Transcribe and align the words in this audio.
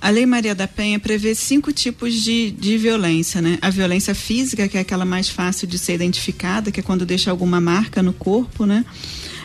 A 0.00 0.08
Lei 0.08 0.24
Maria 0.24 0.54
da 0.54 0.66
Penha 0.66 0.98
prevê 0.98 1.34
cinco 1.34 1.72
tipos 1.72 2.14
de, 2.14 2.50
de 2.52 2.78
violência, 2.78 3.42
né? 3.42 3.58
A 3.60 3.68
violência 3.68 4.14
física, 4.14 4.66
que 4.66 4.78
é 4.78 4.80
aquela 4.80 5.04
mais 5.04 5.28
fácil 5.28 5.68
de 5.68 5.78
ser 5.78 5.92
identificada, 5.92 6.72
que 6.72 6.80
é 6.80 6.82
quando 6.82 7.04
deixa 7.04 7.30
alguma 7.30 7.60
marca 7.60 8.02
no 8.02 8.14
corpo, 8.14 8.64
né? 8.64 8.82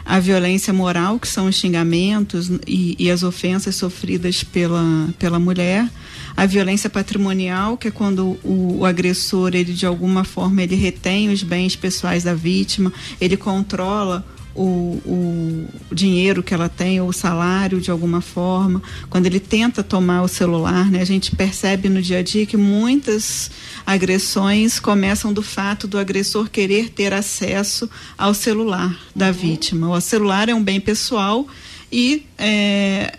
A 0.05 0.17
violência 0.17 0.71
moral, 0.71 1.19
que 1.19 1.27
são 1.27 1.47
os 1.47 1.55
xingamentos 1.55 2.49
e, 2.65 2.95
e 2.97 3.11
as 3.11 3.21
ofensas 3.21 3.75
sofridas 3.75 4.45
pela, 4.45 5.09
pela 5.19 5.39
mulher. 5.39 5.89
A 6.37 6.45
violência 6.45 6.89
patrimonial, 6.89 7.75
que 7.75 7.89
é 7.89 7.91
quando 7.91 8.37
o, 8.41 8.77
o 8.79 8.85
agressor, 8.85 9.53
ele 9.53 9.73
de 9.73 9.85
alguma 9.85 10.23
forma, 10.23 10.63
ele 10.63 10.75
retém 10.75 11.29
os 11.29 11.43
bens 11.43 11.75
pessoais 11.75 12.23
da 12.23 12.33
vítima, 12.33 12.93
ele 13.19 13.35
controla 13.35 14.25
o, 14.55 15.01
o, 15.05 15.67
dinheiro 15.93 16.41
que 16.41 16.53
ela 16.53 16.69
tem 16.69 17.01
ou 17.01 17.09
o 17.09 17.13
salário 17.13 17.81
de 17.81 17.91
alguma 17.91 18.21
forma, 18.21 18.81
quando 19.09 19.25
ele 19.25 19.39
tenta 19.39 19.83
tomar 19.83 20.21
o 20.21 20.27
celular, 20.27 20.89
né, 20.89 21.01
a 21.01 21.05
gente 21.05 21.35
percebe 21.35 21.89
no 21.89 22.01
dia 22.01 22.19
a 22.19 22.23
dia 22.23 22.45
que 22.45 22.55
muitas 22.55 23.51
agressões 23.85 24.79
começam 24.79 25.33
do 25.33 25.41
fato 25.41 25.87
do 25.87 25.97
agressor 25.97 26.49
querer 26.49 26.89
ter 26.89 27.13
acesso 27.13 27.89
ao 28.17 28.33
celular 28.33 28.97
da 29.13 29.29
vítima. 29.31 29.89
O 29.89 29.99
celular 29.99 30.47
é 30.47 30.55
um 30.55 30.63
bem 30.63 30.79
pessoal 30.79 31.45
e 31.91 32.25
é, 32.37 33.13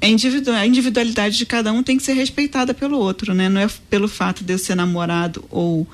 é 0.00 0.06
a 0.06 0.66
individualidade 0.66 1.38
de 1.38 1.46
cada 1.46 1.72
um 1.72 1.82
tem 1.82 1.96
que 1.96 2.02
ser 2.02 2.14
respeitada 2.14 2.74
pelo 2.74 2.98
outro, 2.98 3.32
né? 3.32 3.48
Não 3.48 3.60
é 3.60 3.68
pelo 3.88 4.08
fato 4.08 4.42
de 4.42 4.52
eu 4.52 4.58
ser 4.58 4.74
namorado 4.74 5.44
ou 5.50 5.86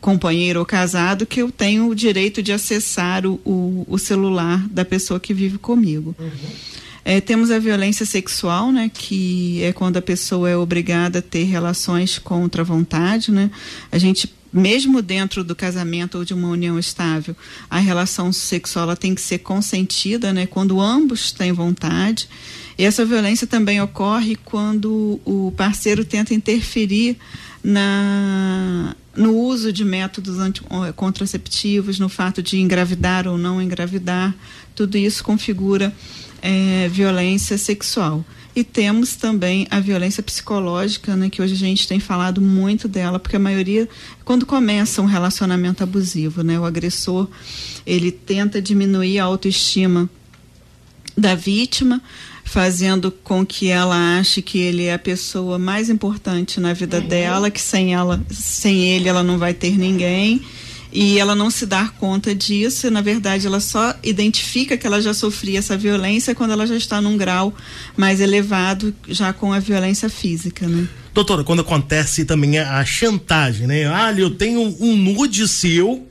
companheiro 0.00 0.60
ou 0.60 0.66
casado 0.66 1.26
que 1.26 1.42
eu 1.42 1.50
tenho 1.50 1.88
o 1.88 1.94
direito 1.94 2.42
de 2.42 2.52
acessar 2.52 3.26
o, 3.26 3.40
o, 3.44 3.86
o 3.88 3.98
celular 3.98 4.66
da 4.68 4.84
pessoa 4.84 5.18
que 5.18 5.34
vive 5.34 5.58
comigo. 5.58 6.14
Uhum. 6.18 6.30
É, 7.04 7.20
temos 7.20 7.50
a 7.50 7.58
violência 7.58 8.04
sexual, 8.04 8.70
né, 8.70 8.90
que 8.92 9.62
é 9.62 9.72
quando 9.72 9.96
a 9.96 10.02
pessoa 10.02 10.50
é 10.50 10.56
obrigada 10.56 11.20
a 11.20 11.22
ter 11.22 11.44
relações 11.44 12.18
contra 12.18 12.60
a 12.60 12.64
vontade, 12.64 13.32
né? 13.32 13.50
A 13.90 13.96
gente 13.96 14.30
mesmo 14.52 15.02
dentro 15.02 15.44
do 15.44 15.54
casamento 15.54 16.18
ou 16.18 16.24
de 16.24 16.32
uma 16.32 16.48
união 16.48 16.78
estável, 16.78 17.36
a 17.68 17.78
relação 17.78 18.32
sexual 18.32 18.84
ela 18.84 18.96
tem 18.96 19.14
que 19.14 19.20
ser 19.20 19.38
consentida, 19.38 20.32
né, 20.32 20.46
quando 20.46 20.80
ambos 20.80 21.32
têm 21.32 21.52
vontade. 21.52 22.28
E 22.76 22.84
essa 22.84 23.04
violência 23.04 23.46
também 23.46 23.80
ocorre 23.80 24.36
quando 24.36 25.20
o 25.24 25.52
parceiro 25.56 26.04
tenta 26.04 26.32
interferir 26.32 27.16
na 27.62 28.94
no 29.16 29.34
uso 29.34 29.72
de 29.72 29.84
métodos 29.84 30.36
contraceptivos, 30.94 31.98
no 31.98 32.08
fato 32.08 32.40
de 32.40 32.60
engravidar 32.60 33.26
ou 33.26 33.36
não 33.36 33.60
engravidar, 33.60 34.32
tudo 34.76 34.96
isso 34.96 35.24
configura 35.24 35.92
é, 36.40 36.88
violência 36.88 37.58
sexual. 37.58 38.24
E 38.54 38.64
temos 38.64 39.16
também 39.16 39.66
a 39.70 39.80
violência 39.80 40.22
psicológica, 40.22 41.14
né, 41.16 41.28
que 41.28 41.42
hoje 41.42 41.54
a 41.54 41.56
gente 41.56 41.86
tem 41.86 42.00
falado 42.00 42.40
muito 42.40 42.88
dela, 42.88 43.18
porque 43.18 43.36
a 43.36 43.40
maioria, 43.40 43.88
quando 44.24 44.46
começa 44.46 45.02
um 45.02 45.06
relacionamento 45.06 45.82
abusivo, 45.82 46.42
né, 46.42 46.58
o 46.58 46.64
agressor 46.64 47.28
ele 47.84 48.10
tenta 48.10 48.62
diminuir 48.62 49.18
a 49.18 49.24
autoestima 49.24 50.08
da 51.16 51.34
vítima, 51.34 52.00
fazendo 52.48 53.10
com 53.10 53.44
que 53.44 53.68
ela 53.68 54.18
ache 54.18 54.40
que 54.40 54.58
ele 54.58 54.84
é 54.84 54.94
a 54.94 54.98
pessoa 54.98 55.58
mais 55.58 55.90
importante 55.90 56.58
na 56.58 56.72
vida 56.72 56.98
uhum. 56.98 57.06
dela, 57.06 57.50
que 57.50 57.60
sem 57.60 57.94
ela, 57.94 58.20
sem 58.30 58.82
ele 58.84 59.08
ela 59.08 59.22
não 59.22 59.38
vai 59.38 59.52
ter 59.52 59.76
ninguém. 59.76 60.40
E 60.90 61.18
ela 61.18 61.34
não 61.34 61.50
se 61.50 61.66
dar 61.66 61.92
conta 61.92 62.34
disso, 62.34 62.90
na 62.90 63.02
verdade, 63.02 63.46
ela 63.46 63.60
só 63.60 63.94
identifica 64.02 64.74
que 64.74 64.86
ela 64.86 65.02
já 65.02 65.12
sofria 65.12 65.58
essa 65.58 65.76
violência 65.76 66.34
quando 66.34 66.52
ela 66.52 66.66
já 66.66 66.76
está 66.76 66.98
num 66.98 67.18
grau 67.18 67.54
mais 67.94 68.22
elevado, 68.22 68.94
já 69.06 69.34
com 69.34 69.52
a 69.52 69.58
violência 69.58 70.08
física, 70.08 70.66
né? 70.66 70.88
Doutora, 71.12 71.44
quando 71.44 71.60
acontece 71.60 72.24
também 72.24 72.58
a 72.58 72.82
chantagem, 72.86 73.66
né? 73.66 73.86
Ah, 73.86 74.14
eu 74.16 74.30
tenho 74.30 74.74
um 74.80 74.96
nude 74.96 75.46
seu, 75.46 76.08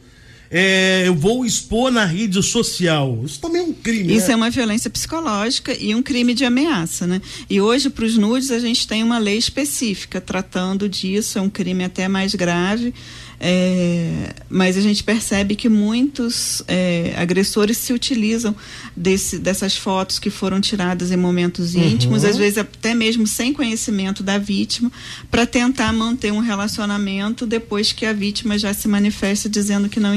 é, 0.50 1.04
eu 1.08 1.16
vou 1.16 1.46
expor 1.46 1.92
na 1.92 2.06
rede 2.06 2.42
social. 2.42 3.22
Isso 3.26 3.40
também 3.40 3.62
é 3.62 3.66
um 3.66 3.74
crime. 3.74 4.16
Isso 4.16 4.28
né? 4.28 4.34
é 4.34 4.36
uma 4.36 4.50
violência 4.50 4.90
psicológica 4.90 5.76
e 5.80 5.94
um 5.94 6.02
crime 6.02 6.34
de 6.34 6.46
ameaça, 6.46 7.06
né? 7.06 7.22
E 7.50 7.60
hoje, 7.60 7.90
para 7.90 8.06
os 8.06 8.18
nudes, 8.18 8.52
a 8.52 8.60
gente 8.60 8.88
tem 8.88 9.04
uma 9.04 9.18
lei 9.18 9.38
específica 9.38 10.22
tratando 10.22 10.88
disso, 10.88 11.38
é 11.38 11.42
um 11.42 11.50
crime 11.50 11.84
até 11.84 12.08
mais 12.08 12.34
grave. 12.36 12.94
É, 13.40 14.34
mas 14.50 14.76
a 14.78 14.82
gente 14.82 15.04
percebe 15.04 15.56
que 15.56 15.70
muitos 15.70 16.64
é, 16.68 17.14
agressores 17.16 17.78
se 17.78 17.94
utilizam 17.94 18.56
desse, 18.96 19.38
dessas 19.38 19.78
fotos 19.78 20.18
que 20.18 20.32
foram 20.32 20.60
tiradas 20.60 21.12
em 21.12 21.18
momentos 21.18 21.76
uhum. 21.76 21.84
íntimos, 21.84 22.24
às 22.24 22.36
vezes 22.36 22.58
até 22.58 22.96
mesmo 22.96 23.28
sem 23.28 23.54
conhecimento 23.54 24.24
da 24.24 24.40
vítima, 24.40 24.92
para 25.30 25.46
tentar 25.46 25.94
manter 25.94 26.34
um 26.34 26.40
relacionamento 26.40 27.46
depois 27.46 27.92
que 27.92 28.08
a 28.08 28.14
vítima 28.14 28.58
já 28.58 28.74
se 28.74 28.88
manifesta 28.88 29.48
dizendo 29.48 29.88
que 29.88 30.00
não 30.00 30.16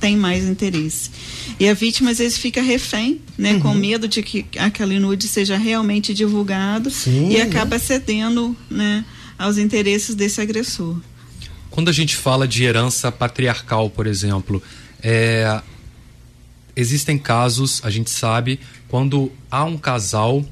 tem 0.00 0.16
mais 0.16 0.44
interesse. 0.44 1.10
E 1.58 1.68
a 1.68 1.74
vítima 1.74 2.10
às 2.10 2.18
vezes 2.18 2.38
fica 2.38 2.62
refém, 2.62 3.20
né, 3.36 3.54
uhum. 3.54 3.60
com 3.60 3.74
medo 3.74 4.06
de 4.06 4.22
que 4.22 4.46
aquele 4.58 4.98
nude 4.98 5.26
seja 5.26 5.56
realmente 5.56 6.14
divulgado 6.14 6.90
Sim, 6.90 7.30
e 7.30 7.40
acaba 7.40 7.78
cedendo 7.78 8.56
né, 8.70 9.04
aos 9.38 9.58
interesses 9.58 10.14
desse 10.14 10.40
agressor. 10.40 10.96
Quando 11.70 11.88
a 11.88 11.92
gente 11.92 12.16
fala 12.16 12.46
de 12.48 12.64
herança 12.64 13.10
patriarcal, 13.12 13.90
por 13.90 14.06
exemplo, 14.06 14.62
é, 15.02 15.60
existem 16.74 17.18
casos, 17.18 17.80
a 17.84 17.90
gente 17.90 18.10
sabe, 18.10 18.58
quando 18.88 19.30
há 19.50 19.64
um 19.64 19.76
casal, 19.76 20.44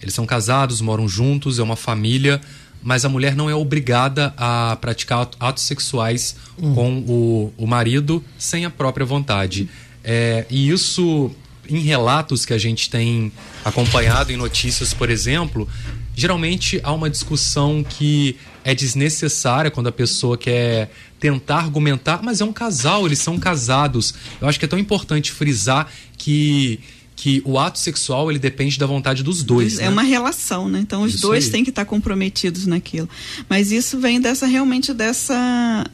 eles 0.00 0.14
são 0.14 0.26
casados, 0.26 0.80
moram 0.80 1.08
juntos, 1.08 1.58
é 1.58 1.62
uma 1.62 1.76
família, 1.76 2.40
mas 2.82 3.04
a 3.04 3.08
mulher 3.08 3.36
não 3.36 3.50
é 3.50 3.54
obrigada 3.54 4.32
a 4.36 4.76
praticar 4.80 5.28
atos 5.38 5.64
sexuais 5.64 6.36
hum. 6.60 6.74
com 6.74 6.98
o, 7.00 7.52
o 7.56 7.66
marido 7.66 8.24
sem 8.38 8.64
a 8.64 8.70
própria 8.70 9.04
vontade. 9.04 9.68
É, 10.02 10.46
e 10.48 10.70
isso, 10.70 11.30
em 11.68 11.80
relatos 11.80 12.46
que 12.46 12.52
a 12.52 12.58
gente 12.58 12.88
tem 12.88 13.30
acompanhado 13.64 14.32
em 14.32 14.36
notícias, 14.36 14.94
por 14.94 15.10
exemplo, 15.10 15.68
geralmente 16.14 16.80
há 16.82 16.92
uma 16.92 17.10
discussão 17.10 17.84
que 17.86 18.36
é 18.64 18.74
desnecessária 18.74 19.70
quando 19.70 19.88
a 19.88 19.92
pessoa 19.92 20.36
quer 20.36 20.90
tentar 21.18 21.58
argumentar, 21.58 22.20
mas 22.22 22.40
é 22.40 22.44
um 22.44 22.52
casal, 22.52 23.06
eles 23.06 23.18
são 23.18 23.38
casados. 23.38 24.14
Eu 24.40 24.48
acho 24.48 24.58
que 24.58 24.64
é 24.64 24.68
tão 24.68 24.78
importante 24.78 25.32
frisar 25.32 25.86
que 26.16 26.80
que 27.20 27.42
o 27.44 27.58
ato 27.58 27.78
sexual 27.78 28.30
ele 28.30 28.38
depende 28.38 28.78
da 28.78 28.86
vontade 28.86 29.22
dos 29.22 29.42
dois. 29.42 29.78
É 29.78 29.82
né? 29.82 29.88
uma 29.90 30.00
relação, 30.00 30.70
né? 30.70 30.80
Então 30.80 31.02
os 31.02 31.16
isso 31.16 31.22
dois 31.22 31.44
aí. 31.44 31.50
têm 31.50 31.62
que 31.62 31.68
estar 31.68 31.84
comprometidos 31.84 32.66
naquilo. 32.66 33.06
Mas 33.46 33.70
isso 33.70 33.98
vem 34.00 34.18
dessa 34.18 34.46
realmente 34.46 34.94
dessa 34.94 35.84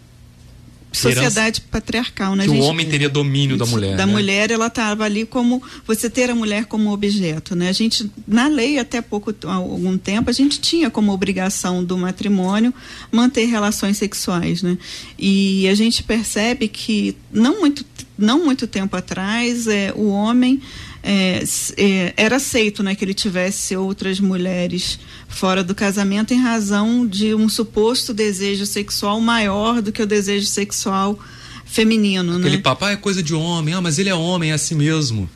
sociedade 0.93 1.63
patriarcal, 1.63 2.37
né? 2.37 2.45
Que 2.45 2.51
gente, 2.51 2.63
o 2.63 2.65
homem 2.65 2.87
teria 2.87 3.09
domínio 3.09 3.57
da 3.57 3.67
mulher. 3.67 3.97
Da 3.97 4.07
né? 4.07 4.13
mulher, 4.13 4.53
ela 4.53 4.69
estava 4.69 5.03
ali 5.03 5.27
como 5.27 5.61
você 5.85 6.09
ter 6.09 6.31
a 6.31 6.35
mulher 6.35 6.67
como 6.67 6.93
objeto, 6.93 7.57
né? 7.57 7.71
A 7.71 7.73
gente 7.73 8.09
na 8.25 8.47
lei 8.47 8.79
até 8.79 9.03
pouco 9.03 9.35
algum 9.49 9.99
tempo 9.99 10.31
a 10.31 10.33
gente 10.33 10.61
tinha 10.61 10.89
como 10.91 11.13
obrigação 11.13 11.85
do 11.85 11.99
matrimônio 11.99 12.73
manter 13.11 13.47
relações 13.47 13.97
sexuais, 13.99 14.63
né? 14.63 14.79
E 15.19 15.67
a 15.69 15.75
gente 15.75 16.05
percebe 16.05 16.69
que 16.69 17.17
não 17.33 17.59
muito 17.59 17.85
não 18.17 18.45
muito 18.45 18.69
tempo 18.69 18.97
atrás 18.97 19.67
é, 19.67 19.93
o 19.95 20.07
homem 20.07 20.63
é, 21.09 21.45
é, 21.77 22.15
era 22.17 22.35
aceito 22.35 22.83
né, 22.83 22.97
que 22.97 23.05
ele 23.05 23.15
tivesse 23.15 23.77
outras 23.77 24.19
mulheres 24.19 24.99
fora 25.29 25.63
do 25.63 25.73
casamento 25.73 26.35
em 26.35 26.41
razão 26.41 27.07
de 27.07 27.33
um 27.33 27.49
suposto 27.49 28.13
desejo 28.13 28.67
sexual 28.67 29.21
maior 29.21 29.81
do 29.81 29.93
que 29.93 30.03
o 30.03 30.07
desejo 30.07 30.47
sexual 30.47 31.17
feminino. 31.65 32.39
Aquele 32.39 32.57
né? 32.57 32.63
papai 32.63 32.95
é 32.95 32.97
coisa 32.97 33.23
de 33.23 33.35
homem, 33.35 33.73
ah, 33.73 33.81
mas 33.81 34.01
ele 34.01 34.09
é 34.09 34.15
homem, 34.17 34.51
é 34.51 34.55
assim 34.55 34.75
mesmo. 34.75 35.31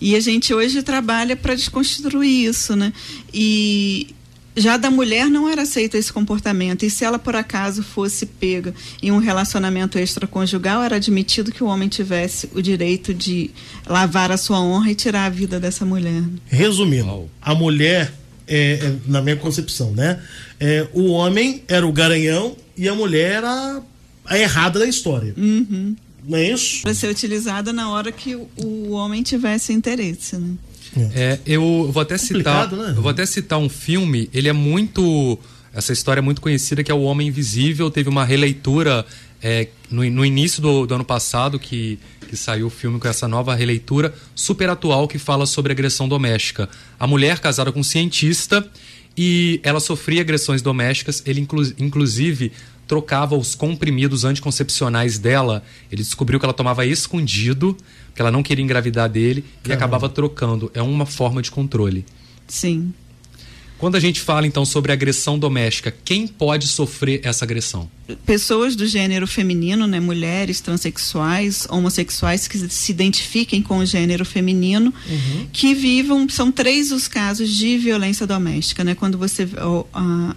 E 0.00 0.14
a 0.14 0.20
gente 0.20 0.54
hoje 0.54 0.80
trabalha 0.84 1.34
para 1.34 1.56
desconstruir 1.56 2.48
isso, 2.48 2.76
né? 2.76 2.92
E, 3.34 4.14
já 4.56 4.76
da 4.76 4.90
mulher 4.90 5.28
não 5.28 5.48
era 5.48 5.62
aceito 5.62 5.96
esse 5.96 6.12
comportamento. 6.12 6.84
E 6.84 6.90
se 6.90 7.04
ela 7.04 7.18
por 7.18 7.36
acaso 7.36 7.82
fosse 7.82 8.24
pega 8.24 8.74
em 9.02 9.12
um 9.12 9.18
relacionamento 9.18 9.98
extraconjugal, 9.98 10.82
era 10.82 10.96
admitido 10.96 11.52
que 11.52 11.62
o 11.62 11.66
homem 11.66 11.88
tivesse 11.88 12.48
o 12.54 12.62
direito 12.62 13.12
de 13.12 13.50
lavar 13.86 14.32
a 14.32 14.36
sua 14.36 14.60
honra 14.60 14.90
e 14.90 14.94
tirar 14.94 15.26
a 15.26 15.30
vida 15.30 15.60
dessa 15.60 15.84
mulher. 15.84 16.22
Resumindo, 16.46 17.28
a 17.40 17.54
mulher, 17.54 18.12
é, 18.48 18.78
é, 18.82 18.96
na 19.06 19.20
minha 19.20 19.36
concepção, 19.36 19.92
né? 19.92 20.20
É, 20.58 20.86
o 20.94 21.10
homem 21.10 21.62
era 21.68 21.86
o 21.86 21.92
garanhão 21.92 22.56
e 22.76 22.88
a 22.88 22.94
mulher 22.94 23.36
era 23.36 23.82
a 24.24 24.38
errada 24.38 24.78
da 24.78 24.86
história. 24.86 25.34
Uhum. 25.36 25.94
Não 26.26 26.38
é 26.38 26.50
isso? 26.50 26.82
Para 26.82 26.94
ser 26.94 27.08
utilizada 27.08 27.72
na 27.72 27.90
hora 27.90 28.10
que 28.10 28.34
o, 28.34 28.48
o 28.56 28.90
homem 28.90 29.22
tivesse 29.22 29.72
interesse, 29.72 30.36
né? 30.36 30.54
É, 31.14 31.38
eu 31.46 31.90
vou 31.92 32.00
até 32.00 32.16
citar, 32.16 32.70
né? 32.72 32.94
eu 32.96 33.02
vou 33.02 33.10
até 33.10 33.24
citar 33.26 33.58
um 33.58 33.68
filme. 33.68 34.28
Ele 34.32 34.48
é 34.48 34.52
muito, 34.52 35.38
essa 35.72 35.92
história 35.92 36.20
é 36.20 36.22
muito 36.22 36.40
conhecida 36.40 36.82
que 36.82 36.90
é 36.90 36.94
o 36.94 37.02
Homem 37.02 37.28
Invisível. 37.28 37.90
Teve 37.90 38.08
uma 38.08 38.24
releitura 38.24 39.04
é, 39.42 39.68
no, 39.90 40.08
no, 40.10 40.24
início 40.24 40.62
do, 40.62 40.86
do, 40.86 40.94
ano 40.94 41.04
passado 41.04 41.58
que, 41.58 41.98
que 42.28 42.36
saiu 42.36 42.68
o 42.68 42.70
filme 42.70 42.98
com 42.98 43.08
essa 43.08 43.28
nova 43.28 43.54
releitura 43.54 44.14
super 44.34 44.70
atual 44.70 45.06
que 45.06 45.18
fala 45.18 45.46
sobre 45.46 45.72
agressão 45.72 46.08
doméstica. 46.08 46.68
A 46.98 47.06
mulher 47.06 47.38
casada 47.38 47.70
com 47.70 47.80
um 47.80 47.84
cientista 47.84 48.68
E 49.16 49.60
ela 49.62 49.80
sofria 49.80 50.20
agressões 50.20 50.60
domésticas, 50.62 51.22
ele 51.26 51.40
inclu 51.40 51.62
inclusive 51.78 52.52
trocava 52.86 53.36
os 53.36 53.54
comprimidos 53.54 54.24
anticoncepcionais 54.24 55.18
dela. 55.18 55.62
Ele 55.90 56.02
descobriu 56.02 56.38
que 56.38 56.46
ela 56.46 56.54
tomava 56.54 56.86
escondido, 56.86 57.76
que 58.16 58.22
ela 58.22 58.32
não 58.32 58.42
queria 58.42 58.64
engravidar 58.64 59.08
dele 59.10 59.44
e 59.64 59.72
acabava 59.72 60.08
trocando. 60.08 60.70
É 60.72 60.80
uma 60.80 61.04
forma 61.04 61.42
de 61.42 61.50
controle. 61.50 62.04
Sim. 62.48 62.92
Quando 63.78 63.96
a 63.96 64.00
gente 64.00 64.22
fala 64.22 64.46
então 64.46 64.64
sobre 64.64 64.90
agressão 64.90 65.38
doméstica, 65.38 65.94
quem 66.02 66.26
pode 66.26 66.66
sofrer 66.66 67.20
essa 67.22 67.44
agressão? 67.44 67.90
Pessoas 68.24 68.74
do 68.74 68.86
gênero 68.86 69.26
feminino, 69.26 69.86
né, 69.86 70.00
mulheres, 70.00 70.62
transexuais, 70.62 71.66
homossexuais 71.68 72.48
que 72.48 72.56
se 72.70 72.90
identifiquem 72.90 73.60
com 73.60 73.78
o 73.78 73.84
gênero 73.84 74.24
feminino, 74.24 74.94
uhum. 75.06 75.46
que 75.52 75.74
vivam, 75.74 76.26
são 76.26 76.50
três 76.50 76.90
os 76.90 77.06
casos 77.06 77.50
de 77.50 77.76
violência 77.76 78.26
doméstica, 78.26 78.82
né? 78.82 78.94
Quando 78.94 79.18
você 79.18 79.46
a, 79.92 80.34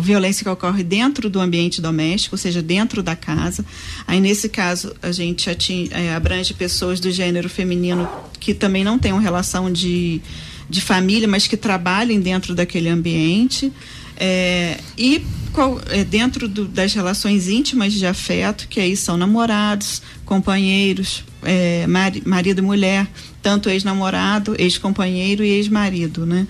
violência 0.00 0.42
que 0.42 0.50
ocorre 0.50 0.82
dentro 0.82 1.28
do 1.28 1.40
ambiente 1.40 1.80
doméstico, 1.80 2.34
ou 2.34 2.38
seja, 2.38 2.62
dentro 2.62 3.02
da 3.02 3.14
casa. 3.14 3.64
Aí, 4.06 4.20
nesse 4.20 4.48
caso, 4.48 4.94
a 5.02 5.12
gente 5.12 5.50
atinge, 5.50 5.90
é, 5.92 6.14
abrange 6.14 6.54
pessoas 6.54 7.00
do 7.00 7.10
gênero 7.10 7.48
feminino 7.48 8.08
que 8.40 8.54
também 8.54 8.84
não 8.84 8.98
uma 9.12 9.20
relação 9.20 9.70
de 9.70 10.20
de 10.68 10.80
família, 10.80 11.28
mas 11.28 11.46
que 11.46 11.56
trabalhem 11.56 12.20
dentro 12.20 12.54
daquele 12.54 12.88
ambiente. 12.88 13.72
É, 14.16 14.78
e 14.96 15.24
qual, 15.52 15.80
é, 15.88 16.04
dentro 16.04 16.48
do, 16.48 16.66
das 16.66 16.92
relações 16.94 17.48
íntimas 17.48 17.92
de 17.92 18.04
afeto, 18.06 18.66
que 18.68 18.80
aí 18.80 18.96
são 18.96 19.16
namorados, 19.16 20.02
companheiros, 20.24 21.24
é, 21.42 21.86
mari, 21.86 22.22
marido 22.26 22.58
e 22.58 22.62
mulher, 22.62 23.06
tanto 23.40 23.68
ex-namorado, 23.68 24.56
ex-companheiro 24.58 25.44
e 25.44 25.50
ex-marido, 25.50 26.26
né? 26.26 26.46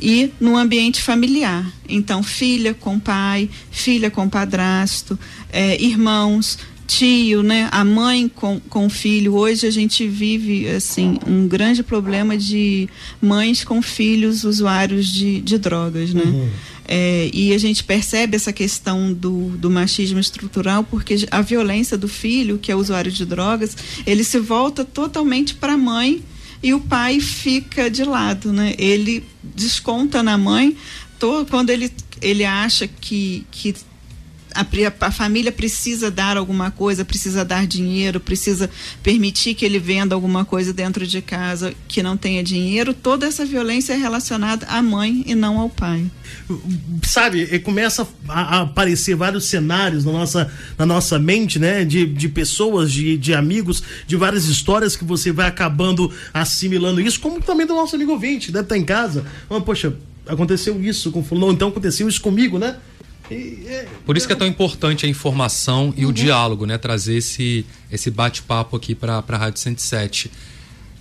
E 0.00 0.32
no 0.40 0.56
ambiente 0.56 1.02
familiar, 1.02 1.70
então 1.88 2.22
filha 2.22 2.74
com 2.74 2.98
pai, 2.98 3.48
filha 3.70 4.10
com 4.10 4.28
padrasto, 4.28 5.18
é, 5.52 5.80
irmãos, 5.80 6.58
tio, 6.88 7.42
né? 7.42 7.68
A 7.70 7.84
mãe 7.84 8.28
com, 8.28 8.58
com 8.58 8.86
o 8.86 8.90
filho. 8.90 9.34
Hoje 9.34 9.66
a 9.66 9.70
gente 9.70 10.08
vive, 10.08 10.66
assim, 10.68 11.18
um 11.26 11.46
grande 11.46 11.82
problema 11.82 12.36
de 12.36 12.88
mães 13.20 13.62
com 13.62 13.80
filhos 13.82 14.42
usuários 14.42 15.06
de, 15.06 15.40
de 15.42 15.58
drogas, 15.58 16.14
né? 16.14 16.24
Uhum. 16.24 16.50
É, 16.90 17.30
e 17.34 17.52
a 17.52 17.58
gente 17.58 17.84
percebe 17.84 18.34
essa 18.34 18.50
questão 18.50 19.12
do, 19.12 19.50
do 19.58 19.70
machismo 19.70 20.18
estrutural 20.18 20.82
porque 20.82 21.26
a 21.30 21.42
violência 21.42 21.98
do 21.98 22.08
filho, 22.08 22.56
que 22.56 22.72
é 22.72 22.74
usuário 22.74 23.12
de 23.12 23.26
drogas, 23.26 23.76
ele 24.06 24.24
se 24.24 24.38
volta 24.38 24.82
totalmente 24.86 25.54
para 25.54 25.74
a 25.74 25.76
mãe 25.76 26.22
e 26.62 26.72
o 26.72 26.80
pai 26.80 27.20
fica 27.20 27.90
de 27.90 28.04
lado, 28.04 28.54
né? 28.54 28.74
Ele 28.78 29.22
desconta 29.42 30.22
na 30.22 30.38
mãe 30.38 30.74
quando 31.50 31.70
ele, 31.70 31.92
ele 32.22 32.44
acha 32.44 32.88
que, 32.88 33.44
que 33.50 33.74
a, 34.58 35.06
a, 35.06 35.10
família 35.10 35.52
precisa 35.52 36.10
dar 36.10 36.36
alguma 36.36 36.70
coisa, 36.70 37.04
precisa 37.04 37.44
dar 37.44 37.66
dinheiro, 37.66 38.18
precisa 38.18 38.68
permitir 39.02 39.54
que 39.54 39.64
ele 39.64 39.78
venda 39.78 40.14
alguma 40.14 40.44
coisa 40.44 40.72
dentro 40.72 41.06
de 41.06 41.22
casa 41.22 41.72
que 41.86 42.02
não 42.02 42.16
tenha 42.16 42.42
dinheiro, 42.42 42.92
toda 42.92 43.26
essa 43.26 43.44
violência 43.44 43.92
é 43.92 43.96
relacionada 43.96 44.66
à 44.66 44.82
mãe 44.82 45.22
e 45.26 45.34
não 45.34 45.58
ao 45.58 45.68
pai. 45.68 46.10
Sabe, 47.04 47.58
começa 47.60 48.06
a, 48.28 48.62
aparecer 48.62 49.14
vários 49.14 49.44
cenários 49.44 50.04
na 50.04 50.12
nossa, 50.12 50.52
na 50.76 50.84
nossa 50.86 51.18
mente, 51.18 51.58
né? 51.58 51.84
De, 51.84 52.04
de 52.06 52.28
pessoas, 52.28 52.90
de, 52.90 53.16
de 53.16 53.34
amigos, 53.34 53.82
de 54.06 54.16
várias 54.16 54.46
histórias 54.46 54.96
que 54.96 55.04
você 55.04 55.30
vai 55.30 55.46
acabando 55.46 56.12
assimilando 56.34 57.00
isso, 57.00 57.20
como 57.20 57.40
também 57.40 57.66
do 57.66 57.74
nosso 57.74 57.94
amigo 57.94 58.12
ouvinte, 58.12 58.50
deve 58.50 58.64
estar 58.64 58.76
em 58.76 58.84
casa. 58.84 59.24
Oh, 59.48 59.60
poxa, 59.60 59.94
aconteceu 60.26 60.80
isso 60.82 61.10
com 61.10 61.22
fulano, 61.22 61.52
então 61.52 61.68
aconteceu 61.68 62.08
isso 62.08 62.20
comigo, 62.20 62.58
né? 62.58 62.76
Por 64.04 64.16
isso 64.16 64.26
que 64.26 64.32
é 64.32 64.36
tão 64.36 64.46
importante 64.46 65.06
a 65.06 65.08
informação 65.08 65.92
e 65.96 66.04
uhum. 66.04 66.10
o 66.10 66.12
diálogo, 66.12 66.66
né? 66.66 66.78
Trazer 66.78 67.16
esse, 67.16 67.64
esse 67.90 68.10
bate-papo 68.10 68.76
aqui 68.76 68.94
para 68.94 69.22
a 69.26 69.36
Rádio 69.36 69.60
107. 69.60 70.30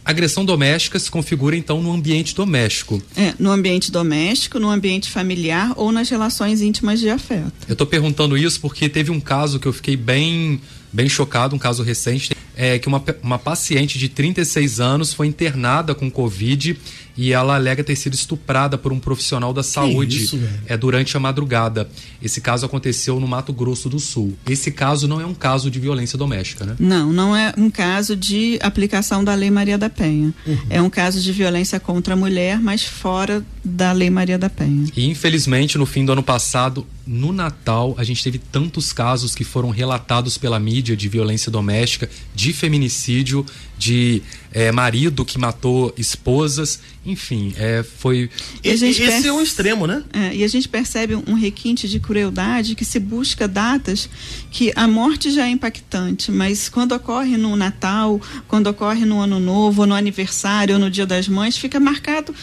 Agressão 0.03 0.45
doméstica 0.45 0.97
se 0.97 1.11
configura 1.11 1.55
então 1.57 1.81
no 1.81 1.91
ambiente 1.91 2.33
doméstico. 2.33 3.01
É, 3.15 3.33
no 3.37 3.51
ambiente 3.51 3.91
doméstico, 3.91 4.57
no 4.57 4.69
ambiente 4.69 5.09
familiar 5.09 5.73
ou 5.75 5.91
nas 5.91 6.09
relações 6.09 6.61
íntimas 6.61 7.01
de 7.01 7.09
afeto. 7.09 7.51
Eu 7.67 7.73
estou 7.73 7.85
perguntando 7.85 8.37
isso 8.37 8.61
porque 8.61 8.87
teve 8.87 9.11
um 9.11 9.19
caso 9.19 9.59
que 9.59 9.67
eu 9.67 9.73
fiquei 9.73 9.97
bem, 9.97 10.61
bem 10.93 11.09
chocado, 11.09 11.55
um 11.57 11.59
caso 11.59 11.83
recente 11.83 12.33
é 12.57 12.79
que 12.79 12.87
uma, 12.87 13.03
uma 13.21 13.37
paciente 13.37 13.99
de 13.99 14.09
36 14.09 14.79
anos 14.79 15.13
foi 15.13 15.27
internada 15.27 15.93
com 15.93 16.09
Covid 16.09 16.75
e 17.17 17.33
ela 17.33 17.55
alega 17.55 17.83
ter 17.83 17.95
sido 17.95 18.13
estuprada 18.13 18.77
por 18.77 18.93
um 18.93 18.99
profissional 18.99 19.51
da 19.51 19.63
saúde 19.63 20.23
isso, 20.23 20.39
é 20.65 20.77
durante 20.77 21.17
a 21.17 21.19
madrugada. 21.19 21.89
Esse 22.21 22.39
caso 22.39 22.65
aconteceu 22.65 23.19
no 23.19 23.27
Mato 23.27 23.51
Grosso 23.51 23.89
do 23.89 23.99
Sul. 23.99 24.37
Esse 24.47 24.71
caso 24.71 25.07
não 25.07 25.19
é 25.19 25.25
um 25.25 25.33
caso 25.33 25.71
de 25.71 25.79
violência 25.79 26.17
doméstica, 26.17 26.65
né? 26.65 26.75
Não, 26.79 27.11
não 27.11 27.35
é 27.35 27.53
um 27.57 27.69
caso 27.69 28.15
de 28.15 28.59
aplicação 28.61 29.23
da 29.23 29.33
Lei 29.33 29.49
Maria 29.49 29.77
da 29.77 29.89
Penha. 29.89 30.33
Uhum. 30.45 30.57
É 30.69 30.81
um 30.81 30.89
caso 30.89 31.19
de 31.21 31.31
violência 31.31 31.79
contra 31.79 32.13
a 32.13 32.17
mulher, 32.17 32.59
mas 32.59 32.83
fora 32.83 33.43
da 33.63 33.91
Lei 33.91 34.09
Maria 34.09 34.37
da 34.37 34.49
Penha. 34.49 34.85
E 34.95 35.05
infelizmente, 35.09 35.77
no 35.77 35.85
fim 35.85 36.05
do 36.05 36.11
ano 36.11 36.23
passado, 36.23 36.85
no 37.07 37.31
Natal, 37.31 37.95
a 37.97 38.03
gente 38.03 38.21
teve 38.21 38.37
tantos 38.37 38.91
casos 38.91 39.33
que 39.33 39.43
foram 39.43 39.69
relatados 39.69 40.37
pela 40.37 40.59
mídia 40.59 40.95
de 40.95 41.07
violência 41.07 41.49
doméstica, 41.49 42.09
de 42.35 42.51
feminicídio, 42.51 43.45
de 43.77 44.21
é, 44.51 44.71
marido 44.71 45.23
que 45.23 45.37
matou 45.37 45.93
esposas, 45.97 46.79
enfim, 47.05 47.53
é, 47.57 47.83
foi. 47.83 48.29
Esse 48.63 48.93
perce... 48.93 49.27
é 49.27 49.31
um 49.31 49.41
extremo, 49.41 49.87
né? 49.87 50.03
É, 50.11 50.35
e 50.35 50.43
a 50.43 50.47
gente 50.47 50.67
percebe 50.67 51.15
um 51.15 51.33
requinte 51.33 51.87
de 51.87 51.99
crueldade 51.99 52.75
que 52.75 52.83
se 52.83 52.99
busca 52.99 53.47
datas 53.47 54.09
que 54.51 54.73
a 54.75 54.87
morte 54.87 55.31
já 55.31 55.45
é 55.45 55.49
impactante, 55.49 56.31
mas 56.31 56.67
quando 56.67 56.93
ocorre 56.93 57.37
no 57.37 57.55
Natal, 57.55 58.19
quando 58.47 58.67
ocorre 58.67 59.05
no 59.05 59.21
Ano 59.21 59.39
Novo, 59.39 59.81
ou 59.81 59.87
no 59.87 59.95
aniversário, 59.95 60.75
ou 60.75 60.79
no 60.79 60.89
Dia 60.89 61.05
das 61.05 61.27
Mães, 61.27 61.57
fica 61.57 61.79
marcado 61.79 62.33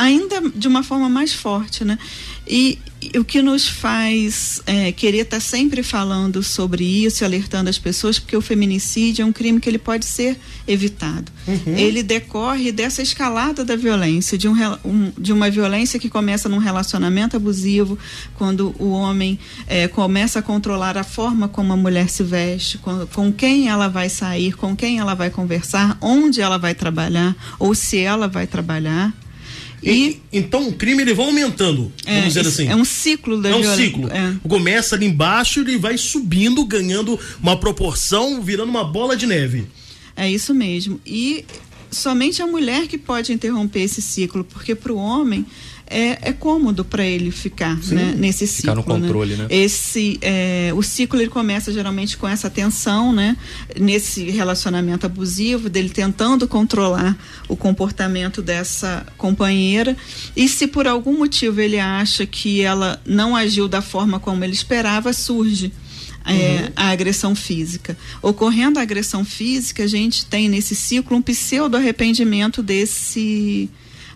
ainda 0.00 0.40
de 0.54 0.66
uma 0.66 0.82
forma 0.82 1.08
mais 1.08 1.34
forte, 1.34 1.84
né? 1.84 1.98
E, 2.50 2.80
e 3.00 3.16
o 3.16 3.24
que 3.24 3.40
nos 3.40 3.68
faz 3.68 4.60
é, 4.66 4.90
querer 4.90 5.18
estar 5.18 5.36
tá 5.36 5.40
sempre 5.40 5.84
falando 5.84 6.42
sobre 6.42 6.84
isso, 6.84 7.24
alertando 7.24 7.70
as 7.70 7.78
pessoas, 7.78 8.18
porque 8.18 8.36
o 8.36 8.40
feminicídio 8.40 9.22
é 9.22 9.24
um 9.24 9.32
crime 9.32 9.60
que 9.60 9.68
ele 9.68 9.78
pode 9.78 10.04
ser 10.04 10.36
evitado. 10.66 11.30
Uhum. 11.46 11.76
Ele 11.76 12.02
decorre 12.02 12.72
dessa 12.72 13.02
escalada 13.02 13.64
da 13.64 13.76
violência, 13.76 14.36
de, 14.36 14.48
um, 14.48 14.54
um, 14.84 15.12
de 15.16 15.32
uma 15.32 15.48
violência 15.48 16.00
que 16.00 16.10
começa 16.10 16.48
num 16.48 16.58
relacionamento 16.58 17.36
abusivo, 17.36 17.96
quando 18.34 18.74
o 18.80 18.90
homem 18.90 19.38
é, 19.68 19.86
começa 19.86 20.40
a 20.40 20.42
controlar 20.42 20.98
a 20.98 21.04
forma 21.04 21.46
como 21.46 21.72
a 21.72 21.76
mulher 21.76 22.10
se 22.10 22.24
veste, 22.24 22.78
com, 22.78 23.06
com 23.06 23.32
quem 23.32 23.68
ela 23.68 23.86
vai 23.86 24.08
sair, 24.08 24.54
com 24.54 24.74
quem 24.74 24.98
ela 24.98 25.14
vai 25.14 25.30
conversar, 25.30 25.96
onde 26.00 26.40
ela 26.40 26.58
vai 26.58 26.74
trabalhar, 26.74 27.36
ou 27.60 27.76
se 27.76 28.00
ela 28.00 28.26
vai 28.26 28.48
trabalhar. 28.48 29.14
E, 29.82 30.20
então 30.32 30.68
o 30.68 30.72
crime 30.74 31.02
ele 31.02 31.14
vai 31.14 31.26
aumentando, 31.26 31.90
é, 32.04 32.16
vamos 32.18 32.34
dizer 32.34 32.46
assim. 32.46 32.68
É 32.68 32.76
um 32.76 32.84
ciclo 32.84 33.40
da 33.40 33.48
É 33.48 33.54
um 33.54 33.60
violência. 33.60 33.84
ciclo. 33.84 34.08
É. 34.10 34.36
Começa 34.48 34.94
ali 34.94 35.06
embaixo, 35.06 35.60
ele 35.60 35.78
vai 35.78 35.96
subindo, 35.96 36.64
ganhando 36.64 37.18
uma 37.42 37.56
proporção, 37.58 38.42
virando 38.42 38.68
uma 38.68 38.84
bola 38.84 39.16
de 39.16 39.26
neve. 39.26 39.66
É 40.16 40.30
isso 40.30 40.52
mesmo. 40.52 41.00
E 41.06 41.44
somente 41.90 42.42
a 42.42 42.46
mulher 42.46 42.86
que 42.86 42.98
pode 42.98 43.32
interromper 43.32 43.80
esse 43.80 44.02
ciclo, 44.02 44.44
porque 44.44 44.74
para 44.74 44.92
o 44.92 44.96
homem 44.96 45.46
é, 45.90 46.30
é 46.30 46.32
cômodo 46.32 46.84
para 46.84 47.04
ele 47.04 47.32
ficar 47.32 47.76
né, 47.88 48.14
nesse 48.16 48.46
ciclo. 48.46 48.76
Ficar 48.76 48.92
no 48.92 49.00
né? 49.00 49.06
controle, 49.06 49.34
né? 49.34 49.42
né? 49.42 49.48
Esse, 49.50 50.18
é, 50.22 50.70
o 50.74 50.82
ciclo 50.82 51.20
ele 51.20 51.28
começa 51.28 51.72
geralmente 51.72 52.16
com 52.16 52.28
essa 52.28 52.48
tensão, 52.48 53.12
né? 53.12 53.36
Nesse 53.78 54.30
relacionamento 54.30 55.04
abusivo, 55.04 55.68
dele 55.68 55.90
tentando 55.90 56.46
controlar 56.46 57.18
o 57.48 57.56
comportamento 57.56 58.40
dessa 58.40 59.04
companheira. 59.18 59.96
E 60.36 60.48
se 60.48 60.68
por 60.68 60.86
algum 60.86 61.18
motivo 61.18 61.60
ele 61.60 61.80
acha 61.80 62.24
que 62.24 62.60
ela 62.60 63.02
não 63.04 63.34
agiu 63.34 63.66
da 63.66 63.82
forma 63.82 64.20
como 64.20 64.44
ele 64.44 64.54
esperava, 64.54 65.12
surge. 65.12 65.72
É, 66.22 66.32
uhum. 66.32 66.72
a 66.76 66.90
agressão 66.90 67.34
física. 67.34 67.96
Ocorrendo 68.20 68.78
a 68.78 68.82
agressão 68.82 69.24
física, 69.24 69.84
a 69.84 69.86
gente 69.86 70.26
tem 70.26 70.50
nesse 70.50 70.76
ciclo 70.76 71.16
um 71.16 71.22
pseudo 71.22 71.78
arrependimento 71.78 72.62
desse 72.62 73.70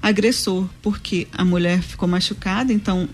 agressor, 0.04 0.68
porque 0.82 1.26
a 1.32 1.44
mulher 1.44 1.80
ficou 1.80 2.06
machucada, 2.06 2.70
então 2.73 3.08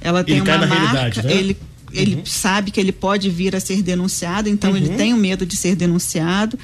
ela 0.00 0.24
tem 0.24 0.38
ele 0.38 0.50
uma 0.50 0.66
marca, 0.66 1.22
né? 1.22 1.32
ele 1.32 1.56
ele 1.92 2.16
uhum. 2.16 2.26
sabe 2.26 2.70
que 2.70 2.78
ele 2.78 2.92
pode 2.92 3.28
vir 3.28 3.56
a 3.56 3.60
ser 3.60 3.82
denunciado, 3.82 4.48
então 4.48 4.70
uhum. 4.70 4.76
ele 4.76 4.90
tem 4.90 5.12
o 5.12 5.16
medo 5.16 5.44
de 5.44 5.56
ser 5.56 5.74
denunciado 5.74 6.56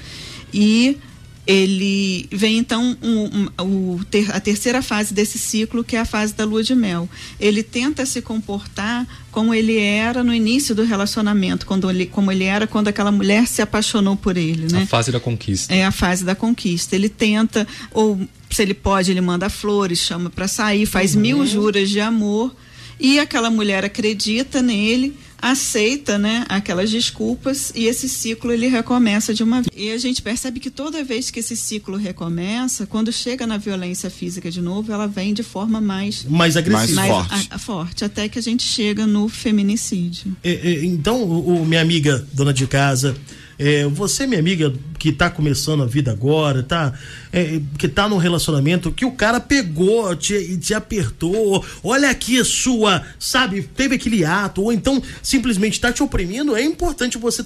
e 0.54 0.98
ele 1.46 2.26
vem 2.32 2.58
então 2.58 2.96
um, 3.00 3.48
um, 3.62 3.98
ter, 4.10 4.34
a 4.34 4.40
terceira 4.40 4.82
fase 4.82 5.14
desse 5.14 5.38
ciclo, 5.38 5.84
que 5.84 5.94
é 5.94 6.00
a 6.00 6.04
fase 6.04 6.34
da 6.34 6.44
lua 6.44 6.62
de 6.62 6.74
mel. 6.74 7.08
Ele 7.38 7.62
tenta 7.62 8.04
se 8.04 8.20
comportar 8.20 9.06
como 9.30 9.54
ele 9.54 9.78
era 9.78 10.24
no 10.24 10.34
início 10.34 10.74
do 10.74 10.82
relacionamento, 10.82 11.64
quando 11.64 11.88
ele, 11.88 12.06
como 12.06 12.32
ele 12.32 12.44
era 12.44 12.66
quando 12.66 12.88
aquela 12.88 13.12
mulher 13.12 13.46
se 13.46 13.62
apaixonou 13.62 14.16
por 14.16 14.36
ele. 14.36 14.66
Né? 14.72 14.82
A 14.82 14.86
fase 14.86 15.12
da 15.12 15.20
conquista. 15.20 15.72
É 15.72 15.84
a 15.84 15.92
fase 15.92 16.24
da 16.24 16.34
conquista. 16.34 16.96
Ele 16.96 17.08
tenta, 17.08 17.66
ou 17.92 18.18
se 18.50 18.62
ele 18.62 18.74
pode, 18.74 19.12
ele 19.12 19.20
manda 19.20 19.48
flores, 19.48 20.00
chama 20.00 20.28
para 20.28 20.48
sair, 20.48 20.84
faz 20.84 21.14
uhum. 21.14 21.20
mil 21.20 21.46
juras 21.46 21.88
de 21.90 22.00
amor, 22.00 22.54
e 22.98 23.20
aquela 23.20 23.50
mulher 23.50 23.84
acredita 23.84 24.60
nele 24.60 25.16
aceita, 25.40 26.18
né, 26.18 26.44
aquelas 26.48 26.90
desculpas 26.90 27.72
e 27.74 27.86
esse 27.86 28.08
ciclo 28.08 28.52
ele 28.52 28.68
recomeça 28.68 29.34
de 29.34 29.42
uma 29.42 29.62
vez. 29.62 29.68
E 29.76 29.90
a 29.90 29.98
gente 29.98 30.22
percebe 30.22 30.60
que 30.60 30.70
toda 30.70 31.04
vez 31.04 31.30
que 31.30 31.40
esse 31.40 31.56
ciclo 31.56 31.96
recomeça, 31.96 32.86
quando 32.86 33.12
chega 33.12 33.46
na 33.46 33.58
violência 33.58 34.10
física 34.10 34.50
de 34.50 34.60
novo, 34.60 34.92
ela 34.92 35.06
vem 35.06 35.34
de 35.34 35.42
forma 35.42 35.80
mais 35.80 36.24
mais 36.24 36.56
agressiva, 36.56 37.00
mais, 37.00 37.10
forte. 37.10 37.48
A, 37.50 37.54
a, 37.54 37.58
forte, 37.58 38.04
até 38.04 38.28
que 38.28 38.38
a 38.38 38.42
gente 38.42 38.62
chega 38.62 39.06
no 39.06 39.28
feminicídio. 39.28 40.36
É, 40.42 40.52
é, 40.52 40.84
então, 40.84 41.22
o, 41.22 41.62
o, 41.62 41.66
minha 41.66 41.80
amiga 41.80 42.26
dona 42.32 42.52
de 42.52 42.66
casa, 42.66 43.16
é, 43.58 43.86
você, 43.86 44.26
minha 44.26 44.40
amiga, 44.40 44.72
que 44.98 45.10
está 45.10 45.30
começando 45.30 45.82
a 45.82 45.86
vida 45.86 46.10
agora, 46.10 46.62
tá? 46.62 46.92
É, 47.32 47.60
que 47.78 47.86
está 47.86 48.08
num 48.08 48.18
relacionamento 48.18 48.92
que 48.92 49.04
o 49.04 49.12
cara 49.12 49.40
pegou, 49.40 50.14
te, 50.14 50.56
te 50.58 50.74
apertou, 50.74 51.64
olha 51.82 52.10
aqui 52.10 52.38
a 52.38 52.44
sua, 52.44 53.02
sabe, 53.18 53.62
teve 53.62 53.94
aquele 53.94 54.24
ato, 54.24 54.62
ou 54.62 54.72
então 54.72 55.02
simplesmente 55.22 55.74
está 55.74 55.92
te 55.92 56.02
oprimindo, 56.02 56.54
é 56.54 56.62
importante 56.62 57.18
você 57.18 57.44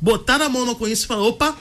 botar 0.00 0.40
a 0.40 0.48
mão 0.48 0.64
na 0.64 0.74
consciência 0.74 1.04
e 1.04 1.08
falar, 1.08 1.22
opa, 1.22 1.56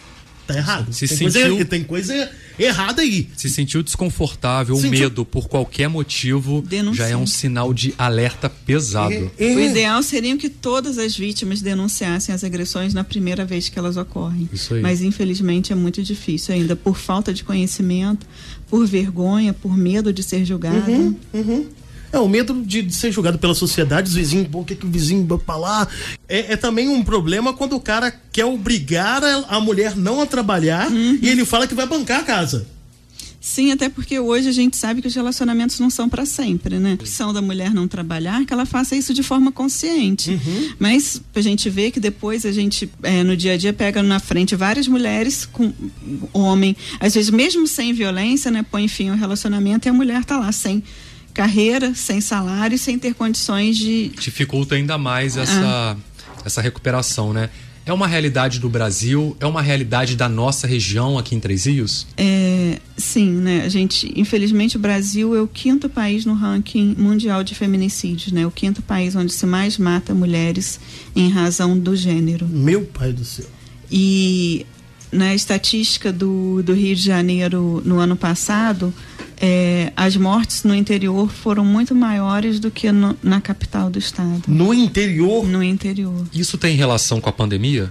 tá 0.47 0.55
errado. 0.55 0.93
Se 0.93 1.07
tem, 1.07 1.17
sentiu... 1.17 1.49
coisa, 1.49 1.65
tem 1.65 1.83
coisa 1.83 2.31
errada 2.57 3.01
aí. 3.01 3.27
Se 3.35 3.49
sentiu 3.49 3.83
desconfortável, 3.83 4.75
sentiu... 4.75 4.91
medo 4.91 5.25
por 5.25 5.47
qualquer 5.47 5.87
motivo, 5.87 6.63
já 6.93 7.07
é 7.07 7.15
um 7.15 7.27
sinal 7.27 7.73
de 7.73 7.93
alerta 7.97 8.49
pesado. 8.49 9.31
É, 9.37 9.51
é. 9.51 9.55
O 9.55 9.59
ideal 9.59 10.01
seria 10.03 10.35
que 10.37 10.49
todas 10.49 10.97
as 10.97 11.15
vítimas 11.15 11.61
denunciassem 11.61 12.33
as 12.33 12.43
agressões 12.43 12.93
na 12.93 13.03
primeira 13.03 13.45
vez 13.45 13.69
que 13.69 13.77
elas 13.77 13.97
ocorrem. 13.97 14.49
Mas 14.81 15.01
infelizmente 15.01 15.71
é 15.71 15.75
muito 15.75 16.01
difícil 16.03 16.53
ainda 16.53 16.75
por 16.75 16.97
falta 16.97 17.33
de 17.33 17.43
conhecimento, 17.43 18.25
por 18.69 18.85
vergonha, 18.85 19.53
por 19.53 19.75
medo 19.75 20.13
de 20.13 20.23
ser 20.23 20.45
julgado. 20.45 20.91
Uhum, 20.91 21.15
uhum. 21.33 21.65
É, 22.11 22.19
o 22.19 22.27
medo 22.27 22.61
de, 22.65 22.81
de, 22.81 22.93
ser 22.93 23.11
julgado 23.11 23.39
pela 23.39 23.55
sociedade, 23.55 24.09
os 24.09 24.15
vizinhos, 24.15 24.47
o 24.51 24.63
que, 24.63 24.75
que 24.75 24.85
o 24.85 24.89
vizinho 24.89 25.25
vai 25.25 25.39
falar. 25.39 25.87
É, 26.27 26.53
é, 26.53 26.57
também 26.57 26.89
um 26.89 27.03
problema 27.03 27.53
quando 27.53 27.75
o 27.75 27.79
cara 27.79 28.13
quer 28.31 28.45
obrigar 28.45 29.23
a, 29.23 29.57
a 29.57 29.59
mulher 29.59 29.95
não 29.95 30.21
a 30.21 30.25
trabalhar 30.25 30.89
uhum. 30.91 31.19
e 31.21 31.29
ele 31.29 31.45
fala 31.45 31.67
que 31.67 31.75
vai 31.75 31.87
bancar 31.87 32.19
a 32.19 32.23
casa. 32.23 32.67
Sim, 33.41 33.71
até 33.71 33.89
porque 33.89 34.19
hoje 34.19 34.47
a 34.47 34.51
gente 34.51 34.77
sabe 34.77 35.01
que 35.01 35.07
os 35.07 35.15
relacionamentos 35.15 35.79
não 35.79 35.89
são 35.89 36.07
para 36.07 36.27
sempre, 36.27 36.77
né? 36.77 36.91
A 36.91 36.93
opção 36.93 37.33
da 37.33 37.41
mulher 37.41 37.73
não 37.73 37.87
trabalhar, 37.87 38.45
que 38.45 38.53
ela 38.53 38.67
faça 38.67 38.95
isso 38.95 39.15
de 39.15 39.23
forma 39.23 39.51
consciente. 39.51 40.29
Uhum. 40.29 40.73
Mas 40.77 41.19
a 41.33 41.41
gente 41.41 41.67
vê 41.67 41.89
que 41.89 41.99
depois 41.99 42.45
a 42.45 42.51
gente, 42.51 42.87
é, 43.01 43.23
no 43.23 43.35
dia 43.35 43.53
a 43.53 43.57
dia, 43.57 43.73
pega 43.73 44.03
na 44.03 44.19
frente 44.19 44.55
várias 44.55 44.87
mulheres 44.87 45.43
com 45.51 45.73
homem, 46.31 46.77
às 46.99 47.15
vezes 47.15 47.31
mesmo 47.31 47.65
sem 47.65 47.91
violência, 47.93 48.51
né? 48.51 48.63
Põe 48.69 48.87
fim 48.87 49.09
ao 49.09 49.17
relacionamento 49.17 49.87
e 49.87 49.89
a 49.89 49.93
mulher 49.93 50.23
tá 50.23 50.37
lá 50.37 50.51
sem 50.51 50.83
carreira, 51.31 51.93
sem 51.95 52.21
salário, 52.21 52.77
sem 52.77 52.97
ter 52.99 53.13
condições 53.13 53.77
de. 53.77 54.09
Dificulta 54.09 54.75
ainda 54.75 54.97
mais 54.97 55.37
essa, 55.37 55.97
ah. 55.97 55.97
essa 56.45 56.61
recuperação, 56.61 57.33
né? 57.33 57.49
É 57.83 57.91
uma 57.91 58.05
realidade 58.05 58.59
do 58.59 58.69
Brasil? 58.69 59.35
É 59.39 59.45
uma 59.45 59.61
realidade 59.61 60.15
da 60.15 60.29
nossa 60.29 60.67
região 60.67 61.17
aqui 61.17 61.33
em 61.33 61.39
Três 61.39 61.65
Rios? 61.65 62.05
É, 62.15 62.79
sim, 62.95 63.31
né? 63.31 63.63
A 63.65 63.69
gente, 63.69 64.11
infelizmente, 64.15 64.77
o 64.77 64.79
Brasil 64.79 65.35
é 65.35 65.41
o 65.41 65.47
quinto 65.47 65.89
país 65.89 66.23
no 66.23 66.35
ranking 66.35 66.95
mundial 66.95 67.43
de 67.43 67.55
feminicídios, 67.55 68.31
né? 68.31 68.45
O 68.45 68.51
quinto 68.51 68.83
país 68.83 69.15
onde 69.15 69.33
se 69.33 69.47
mais 69.47 69.79
mata 69.79 70.13
mulheres 70.13 70.79
em 71.15 71.29
razão 71.29 71.77
do 71.77 71.95
gênero. 71.95 72.47
Meu 72.47 72.83
pai 72.83 73.11
do 73.11 73.25
céu. 73.25 73.47
E 73.91 74.65
na 75.11 75.33
estatística 75.33 76.13
do, 76.13 76.61
do 76.63 76.73
Rio 76.73 76.95
de 76.95 77.01
Janeiro 77.01 77.81
no 77.83 77.97
ano 77.97 78.15
passado, 78.15 78.93
é, 79.41 79.91
as 79.97 80.15
mortes 80.15 80.63
no 80.63 80.75
interior 80.75 81.31
foram 81.31 81.65
muito 81.65 81.95
maiores 81.95 82.59
do 82.59 82.69
que 82.69 82.91
no, 82.91 83.17
na 83.23 83.41
capital 83.41 83.89
do 83.89 83.97
estado. 83.97 84.43
No 84.47 84.71
interior? 84.71 85.47
No 85.47 85.63
interior. 85.63 86.27
Isso 86.31 86.59
tem 86.59 86.75
relação 86.75 87.19
com 87.19 87.27
a 87.27 87.33
pandemia? 87.33 87.89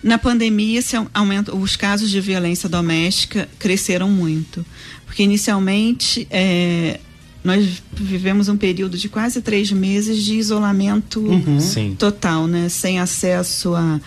Na 0.00 0.18
pandemia, 0.18 0.80
se 0.82 0.94
aumenta, 1.12 1.54
os 1.56 1.74
casos 1.74 2.10
de 2.10 2.20
violência 2.20 2.68
doméstica 2.68 3.48
cresceram 3.58 4.08
muito. 4.08 4.64
Porque 5.04 5.24
inicialmente 5.24 6.28
é, 6.30 7.00
nós 7.42 7.82
vivemos 7.92 8.48
um 8.48 8.56
período 8.56 8.96
de 8.96 9.08
quase 9.08 9.42
três 9.42 9.72
meses 9.72 10.22
de 10.22 10.34
isolamento 10.34 11.20
uhum. 11.20 11.94
total, 11.98 12.46
né? 12.46 12.68
Sem 12.68 13.00
acesso 13.00 13.74
a 13.74 14.00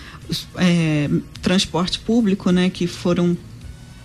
é, 0.58 1.10
transporte 1.42 2.00
público, 2.00 2.50
né? 2.52 2.70
Que 2.70 2.88
foram 2.88 3.36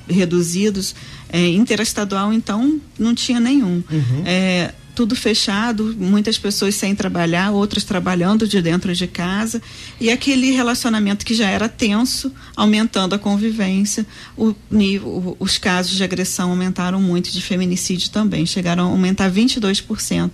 reduzidos. 0.09 0.95
É, 1.29 1.49
interestadual, 1.49 2.33
então, 2.33 2.79
não 2.99 3.15
tinha 3.15 3.41
nenhum. 3.41 3.83
Uhum. 3.91 4.23
É, 4.27 4.75
tudo 4.95 5.17
fechado, 5.17 5.95
muitas 5.99 6.37
pessoas 6.37 6.75
sem 6.75 6.95
trabalhar, 6.95 7.51
outras 7.51 7.85
trabalhando 7.85 8.47
de 8.47 8.61
dentro 8.61 8.95
de 8.95 9.07
casa, 9.07 9.63
e 9.99 10.11
aquele 10.11 10.51
relacionamento 10.51 11.25
que 11.25 11.35
já 11.35 11.49
era 11.49 11.69
tenso, 11.69 12.33
aumentando 12.55 13.15
a 13.15 13.19
convivência, 13.19 14.07
o 14.37 14.55
nível, 14.71 15.37
os 15.41 15.57
casos 15.57 15.97
de 15.97 16.05
agressão 16.05 16.51
aumentaram 16.51 17.01
muito, 17.01 17.31
de 17.31 17.41
feminicídio 17.41 18.11
também, 18.11 18.45
chegaram 18.45 18.85
a 18.85 18.89
aumentar 18.89 19.31
22% 19.31 20.33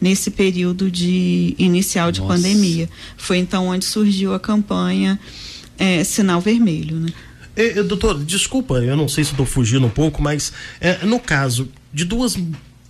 nesse 0.00 0.30
período 0.30 0.90
de 0.90 1.54
inicial 1.58 2.12
de 2.12 2.20
Nossa. 2.20 2.34
pandemia. 2.34 2.88
Foi 3.16 3.38
então 3.38 3.68
onde 3.68 3.84
surgiu 3.84 4.34
a 4.34 4.38
campanha 4.38 5.18
é, 5.78 6.04
Sinal 6.04 6.40
Vermelho, 6.40 6.96
né? 6.96 7.08
É, 7.56 7.82
doutor, 7.82 8.22
desculpa, 8.22 8.74
eu 8.74 8.94
não 8.94 9.08
sei 9.08 9.24
se 9.24 9.30
estou 9.30 9.46
fugindo 9.46 9.86
um 9.86 9.90
pouco, 9.90 10.22
mas 10.22 10.52
é, 10.78 11.06
no 11.06 11.18
caso 11.18 11.68
de 11.92 12.04
duas 12.04 12.36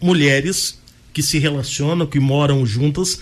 mulheres 0.00 0.78
que 1.12 1.23
se 1.23 1.38
relacionam, 1.38 2.04
que 2.04 2.18
moram 2.18 2.66
juntas, 2.66 3.20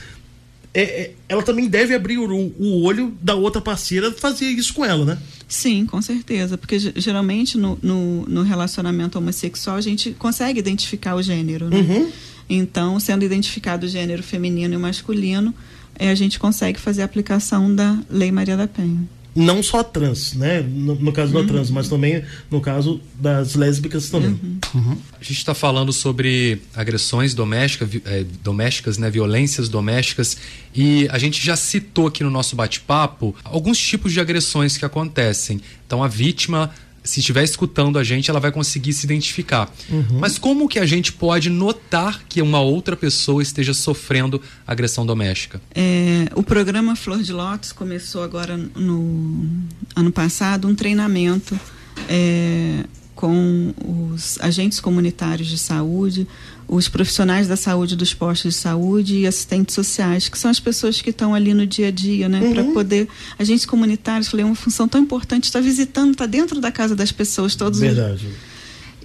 é, 0.72 0.82
é, 0.82 1.12
ela 1.28 1.42
também 1.42 1.68
deve 1.68 1.94
abrir 1.94 2.18
o, 2.18 2.24
o, 2.26 2.82
olho 2.82 3.16
da 3.20 3.34
outra 3.34 3.60
parceira 3.60 4.10
fazer 4.10 4.46
isso 4.46 4.72
com 4.72 4.84
ela, 4.84 5.04
né? 5.04 5.18
Sim, 5.46 5.84
com 5.86 6.00
certeza. 6.00 6.56
Porque 6.56 6.78
geralmente 6.78 7.58
no, 7.58 7.78
no, 7.80 8.26
no 8.26 8.42
relacionamento 8.42 9.18
homossexual 9.18 9.76
a 9.76 9.80
gente 9.80 10.12
consegue 10.12 10.58
identificar 10.58 11.14
o 11.14 11.22
gênero, 11.22 11.68
né? 11.68 11.76
Uhum. 11.76 12.10
Então, 12.48 12.98
sendo 12.98 13.24
identificado 13.24 13.86
o 13.86 13.88
gênero 13.88 14.22
feminino 14.22 14.74
e 14.74 14.78
masculino, 14.78 15.54
é, 15.94 16.10
a 16.10 16.14
gente 16.14 16.38
consegue 16.38 16.80
fazer 16.80 17.02
a 17.02 17.04
aplicação 17.04 17.72
da 17.72 17.98
Lei 18.10 18.32
Maria 18.32 18.56
da 18.56 18.66
Penha 18.66 19.06
não 19.34 19.62
só 19.62 19.82
trans, 19.82 20.34
né? 20.34 20.62
No, 20.62 20.94
no 20.94 21.12
caso 21.12 21.34
uhum. 21.34 21.42
da 21.44 21.52
trans, 21.52 21.70
mas 21.70 21.88
também 21.88 22.22
no 22.50 22.60
caso 22.60 23.00
das 23.18 23.54
lésbicas 23.54 24.08
também. 24.08 24.30
Uhum. 24.30 24.58
Uhum. 24.74 24.96
A 25.20 25.24
gente 25.24 25.38
está 25.38 25.54
falando 25.54 25.92
sobre 25.92 26.62
agressões 26.74 27.34
domésticas, 27.34 27.88
é, 28.04 28.24
domésticas, 28.42 28.96
né? 28.96 29.10
Violências 29.10 29.68
domésticas 29.68 30.36
e 30.74 31.08
a 31.10 31.18
gente 31.18 31.44
já 31.44 31.56
citou 31.56 32.06
aqui 32.06 32.22
no 32.22 32.30
nosso 32.30 32.54
bate-papo 32.54 33.34
alguns 33.44 33.78
tipos 33.78 34.12
de 34.12 34.20
agressões 34.20 34.76
que 34.76 34.84
acontecem. 34.84 35.60
Então 35.86 36.02
a 36.02 36.08
vítima 36.08 36.70
se 37.04 37.20
estiver 37.20 37.44
escutando 37.44 37.98
a 37.98 38.02
gente, 38.02 38.30
ela 38.30 38.40
vai 38.40 38.50
conseguir 38.50 38.94
se 38.94 39.04
identificar. 39.04 39.70
Uhum. 39.90 40.18
Mas 40.18 40.38
como 40.38 40.66
que 40.66 40.78
a 40.78 40.86
gente 40.86 41.12
pode 41.12 41.50
notar 41.50 42.24
que 42.26 42.40
uma 42.40 42.60
outra 42.60 42.96
pessoa 42.96 43.42
esteja 43.42 43.74
sofrendo 43.74 44.40
agressão 44.66 45.04
doméstica? 45.04 45.60
É, 45.74 46.30
o 46.34 46.42
programa 46.42 46.96
Flor 46.96 47.22
de 47.22 47.32
Lótus 47.32 47.72
começou 47.72 48.22
agora 48.22 48.56
no 48.56 49.46
ano 49.94 50.10
passado 50.10 50.66
um 50.66 50.74
treinamento 50.74 51.60
é, 52.08 52.84
com 53.14 53.74
os 53.84 54.40
agentes 54.40 54.80
comunitários 54.80 55.48
de 55.48 55.58
saúde, 55.58 56.26
os 56.66 56.88
profissionais 56.88 57.46
da 57.46 57.56
saúde 57.56 57.96
dos 57.96 58.14
postos 58.14 58.54
de 58.54 58.60
saúde 58.60 59.18
e 59.18 59.26
assistentes 59.26 59.74
sociais, 59.74 60.28
que 60.28 60.38
são 60.38 60.50
as 60.50 60.60
pessoas 60.60 61.00
que 61.00 61.10
estão 61.10 61.34
ali 61.34 61.54
no 61.54 61.66
dia 61.66 61.88
a 61.88 61.90
dia, 61.90 62.28
né? 62.28 62.40
Uhum. 62.40 62.54
Para 62.54 62.64
poder. 62.64 63.08
Agentes 63.38 63.66
comunitários, 63.66 64.28
falei, 64.28 64.44
é 64.44 64.46
uma 64.46 64.54
função 64.54 64.88
tão 64.88 65.00
importante, 65.00 65.44
está 65.44 65.60
visitando, 65.60 66.12
está 66.12 66.26
dentro 66.26 66.60
da 66.60 66.72
casa 66.72 66.96
das 66.96 67.12
pessoas 67.12 67.54
todos 67.54 67.80
Verdade. 67.80 68.26
Os... 68.26 68.54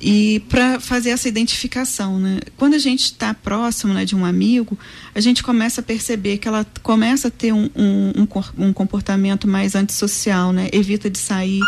E 0.01 0.39
para 0.47 0.79
fazer 0.79 1.09
essa 1.09 1.27
identificação, 1.27 2.17
né? 2.19 2.39
Quando 2.55 2.73
a 2.73 2.77
gente 2.77 3.05
está 3.05 3.33
próximo 3.33 3.93
né, 3.93 4.05
de 4.05 4.15
um 4.15 4.23
amigo, 4.23 4.79
a 5.13 5.19
gente 5.19 5.43
começa 5.43 5.81
a 5.81 5.83
perceber 5.83 6.37
que 6.37 6.47
ela 6.47 6.65
começa 6.81 7.27
a 7.27 7.31
ter 7.31 7.51
um, 7.51 7.69
um, 7.75 8.27
um 8.57 8.71
comportamento 8.71 9.45
mais 9.45 9.75
antissocial, 9.75 10.53
né? 10.53 10.69
Evita 10.71 11.09
de 11.09 11.19
sair, 11.19 11.59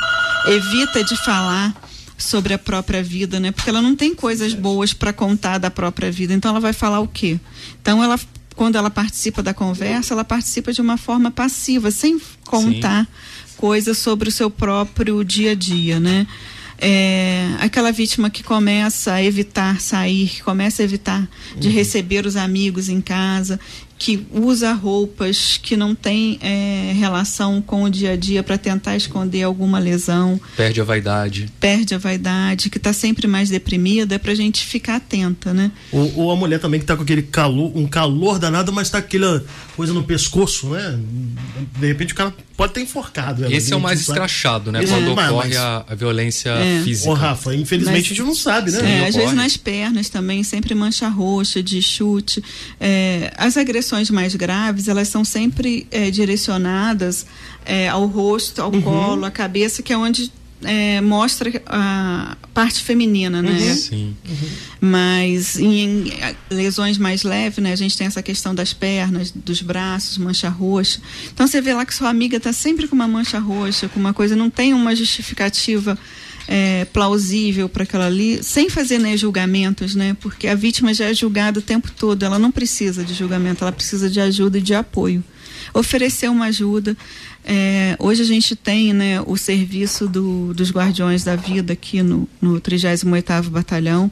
evita 0.47 1.03
de 1.03 1.17
falar 1.25 1.75
sobre 2.21 2.53
a 2.53 2.57
própria 2.57 3.03
vida, 3.03 3.39
né? 3.39 3.51
Porque 3.51 3.69
ela 3.69 3.81
não 3.81 3.95
tem 3.95 4.13
coisas 4.13 4.53
boas 4.53 4.93
para 4.93 5.11
contar 5.11 5.57
da 5.57 5.71
própria 5.71 6.11
vida. 6.11 6.33
Então 6.33 6.51
ela 6.51 6.59
vai 6.59 6.73
falar 6.73 6.99
o 6.99 7.07
quê? 7.07 7.39
Então 7.81 8.03
ela 8.03 8.19
quando 8.55 8.75
ela 8.75 8.89
participa 8.89 9.41
da 9.41 9.53
conversa, 9.53 10.13
ela 10.13 10.25
participa 10.25 10.73
de 10.73 10.81
uma 10.81 10.97
forma 10.97 11.31
passiva, 11.31 11.89
sem 11.89 12.21
contar 12.45 13.07
coisas 13.57 13.97
sobre 13.97 14.29
o 14.29 14.31
seu 14.31 14.49
próprio 14.49 15.23
dia 15.23 15.51
a 15.51 15.55
dia, 15.55 15.99
né? 15.99 16.27
É, 16.83 17.47
aquela 17.59 17.91
vítima 17.91 18.29
que 18.29 18.43
começa 18.43 19.13
a 19.13 19.23
evitar 19.23 19.79
sair, 19.79 20.27
que 20.27 20.41
começa 20.41 20.81
a 20.81 20.85
evitar 20.85 21.29
de 21.55 21.67
uhum. 21.67 21.73
receber 21.73 22.25
os 22.25 22.35
amigos 22.35 22.89
em 22.89 22.99
casa, 22.99 23.59
que 24.01 24.25
usa 24.31 24.73
roupas 24.73 25.59
que 25.61 25.77
não 25.77 25.93
tem 25.93 26.39
é, 26.41 26.91
relação 26.95 27.61
com 27.61 27.83
o 27.83 27.89
dia 27.89 28.13
a 28.13 28.15
dia 28.15 28.41
para 28.41 28.57
tentar 28.57 28.97
esconder 28.97 29.43
alguma 29.43 29.77
lesão. 29.77 30.41
Perde 30.57 30.81
a 30.81 30.83
vaidade. 30.83 31.47
Perde 31.59 31.93
a 31.93 31.99
vaidade, 31.99 32.71
que 32.71 32.79
está 32.79 32.93
sempre 32.93 33.27
mais 33.27 33.51
deprimida, 33.51 34.15
é 34.15 34.17
para 34.17 34.31
a 34.31 34.35
gente 34.35 34.65
ficar 34.65 34.95
atenta, 34.95 35.53
né? 35.53 35.71
Ou, 35.91 36.17
ou, 36.17 36.31
a 36.31 36.35
mulher 36.35 36.59
também 36.59 36.79
que 36.79 36.83
está 36.83 36.95
com 36.95 37.03
aquele 37.03 37.21
calor, 37.21 37.77
um 37.77 37.85
calor 37.85 38.39
danado, 38.39 38.73
mas 38.73 38.87
está 38.87 38.97
aquela 38.97 39.45
coisa 39.75 39.93
no 39.93 40.03
pescoço, 40.03 40.71
né? 40.71 40.99
De 41.79 41.85
repente 41.85 42.13
o 42.13 42.15
cara 42.15 42.33
pode 42.61 42.73
ter 42.73 42.81
enforcado. 42.81 43.43
Ela, 43.43 43.55
Esse 43.55 43.73
é 43.73 43.75
o 43.75 43.81
mais 43.81 44.01
escrachado, 44.01 44.71
né? 44.71 44.83
Esse 44.83 44.93
Quando 44.93 45.19
é 45.19 45.29
ocorre 45.29 45.57
a, 45.57 45.83
a, 45.89 45.95
violência 45.95 46.51
é. 46.51 46.83
física. 46.83 47.09
Ô, 47.09 47.13
Rafa, 47.15 47.55
infelizmente 47.55 47.95
mas, 47.95 48.05
a 48.05 48.09
gente 48.09 48.21
não 48.21 48.35
sabe, 48.35 48.69
né? 48.69 49.01
É, 49.01 49.07
às 49.07 49.15
vezes 49.15 49.33
nas 49.33 49.57
pernas 49.57 50.09
também, 50.09 50.43
sempre 50.43 50.75
mancha 50.75 51.07
roxa 51.09 51.63
de 51.63 51.81
chute. 51.81 52.43
É, 52.79 53.33
as 53.35 53.57
agressões 53.57 54.11
mais 54.11 54.35
graves, 54.35 54.87
elas 54.87 55.07
são 55.07 55.25
sempre 55.25 55.87
é, 55.89 56.11
direcionadas 56.11 57.25
é, 57.65 57.89
ao 57.89 58.05
rosto, 58.05 58.61
ao 58.61 58.71
uhum. 58.71 58.81
colo, 58.81 59.25
à 59.25 59.31
cabeça, 59.31 59.81
que 59.81 59.91
é 59.91 59.97
onde 59.97 60.31
é, 60.63 61.01
mostra 61.01 61.51
a 61.65 62.37
parte 62.53 62.83
feminina, 62.83 63.41
né? 63.41 63.51
Uhum. 63.51 63.75
Sim. 63.75 64.15
Uhum. 64.27 64.49
Mas 64.81 65.57
em, 65.57 66.11
lesões 66.49 66.97
mais 66.97 67.23
leves, 67.23 67.63
né? 67.63 67.71
A 67.71 67.75
gente 67.75 67.97
tem 67.97 68.07
essa 68.07 68.21
questão 68.21 68.53
das 68.53 68.73
pernas, 68.73 69.31
dos 69.31 69.61
braços, 69.61 70.17
mancha 70.17 70.49
roxa. 70.49 70.99
Então 71.33 71.47
você 71.47 71.61
vê 71.61 71.73
lá 71.73 71.85
que 71.85 71.93
sua 71.93 72.09
amiga 72.09 72.37
está 72.37 72.51
sempre 72.51 72.87
com 72.87 72.95
uma 72.95 73.07
mancha 73.07 73.39
roxa, 73.39 73.87
com 73.87 73.99
uma 73.99 74.13
coisa, 74.13 74.35
não 74.35 74.49
tem 74.49 74.73
uma 74.73 74.95
justificativa 74.95 75.97
é, 76.47 76.85
plausível 76.85 77.69
para 77.69 77.83
aquela 77.83 78.07
ali, 78.07 78.43
sem 78.43 78.69
fazer 78.69 78.99
né, 78.99 79.15
julgamentos, 79.15 79.95
né? 79.95 80.15
Porque 80.19 80.47
a 80.47 80.55
vítima 80.55 80.93
já 80.93 81.05
é 81.05 81.13
julgada 81.13 81.59
o 81.59 81.61
tempo 81.61 81.89
todo, 81.91 82.23
ela 82.23 82.37
não 82.37 82.51
precisa 82.51 83.03
de 83.03 83.13
julgamento, 83.13 83.63
ela 83.63 83.71
precisa 83.71 84.09
de 84.09 84.19
ajuda 84.19 84.57
e 84.57 84.61
de 84.61 84.73
apoio. 84.73 85.23
Oferecer 85.73 86.29
uma 86.29 86.45
ajuda. 86.45 86.97
É, 87.43 87.95
hoje 87.99 88.21
a 88.21 88.25
gente 88.25 88.55
tem 88.55 88.93
né, 88.93 89.21
o 89.21 89.35
serviço 89.35 90.07
do, 90.07 90.53
dos 90.53 90.71
Guardiões 90.71 91.23
da 91.23 91.35
Vida 91.35 91.73
aqui 91.73 92.03
no, 92.03 92.27
no 92.41 92.61
38º 92.61 93.49
Batalhão. 93.49 94.11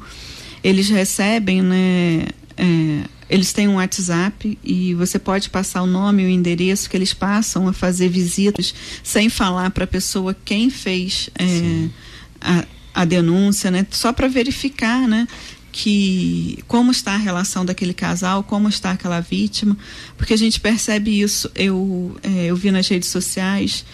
Eles 0.63 0.89
recebem, 0.89 1.61
né, 1.61 2.25
é, 2.57 3.03
eles 3.29 3.53
têm 3.53 3.67
um 3.67 3.75
WhatsApp 3.75 4.57
e 4.63 4.93
você 4.95 5.19
pode 5.19 5.49
passar 5.49 5.83
o 5.83 5.87
nome 5.87 6.23
e 6.23 6.25
o 6.25 6.29
endereço 6.29 6.89
que 6.89 6.97
eles 6.97 7.13
passam 7.13 7.67
a 7.67 7.73
fazer 7.73 8.09
visitas 8.09 8.73
sem 9.03 9.29
falar 9.29 9.69
para 9.69 9.83
a 9.83 9.87
pessoa 9.87 10.35
quem 10.43 10.69
fez 10.69 11.29
é, 11.37 11.87
a, 12.41 12.65
a 12.93 13.05
denúncia, 13.05 13.69
né? 13.69 13.85
Só 13.91 14.11
para 14.11 14.27
verificar, 14.27 15.07
né? 15.07 15.27
Que 15.71 16.59
como 16.67 16.91
está 16.91 17.13
a 17.13 17.17
relação 17.17 17.65
daquele 17.65 17.93
casal, 17.93 18.43
como 18.43 18.67
está 18.67 18.91
aquela 18.91 19.19
vítima, 19.19 19.77
porque 20.17 20.33
a 20.33 20.37
gente 20.37 20.59
percebe 20.59 21.19
isso. 21.19 21.49
Eu, 21.55 22.15
é, 22.23 22.45
eu 22.45 22.55
vi 22.55 22.71
nas 22.71 22.87
redes 22.87 23.09
sociais 23.09 23.85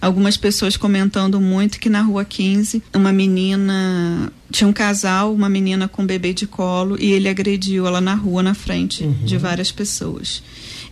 algumas 0.00 0.36
pessoas 0.36 0.76
comentando 0.76 1.40
muito 1.40 1.78
que 1.78 1.88
na 1.88 2.02
rua 2.02 2.24
15, 2.24 2.82
uma 2.92 3.12
menina 3.12 4.32
tinha 4.50 4.66
um 4.66 4.72
casal, 4.72 5.32
uma 5.32 5.48
menina 5.48 5.86
com 5.86 6.02
um 6.02 6.06
bebê 6.06 6.34
de 6.34 6.46
colo 6.46 6.96
e 7.00 7.12
ele 7.12 7.28
agrediu 7.28 7.86
ela 7.86 8.00
na 8.00 8.14
rua 8.14 8.42
na 8.42 8.52
frente 8.52 9.04
uhum. 9.04 9.12
de 9.24 9.38
várias 9.38 9.70
pessoas. 9.70 10.42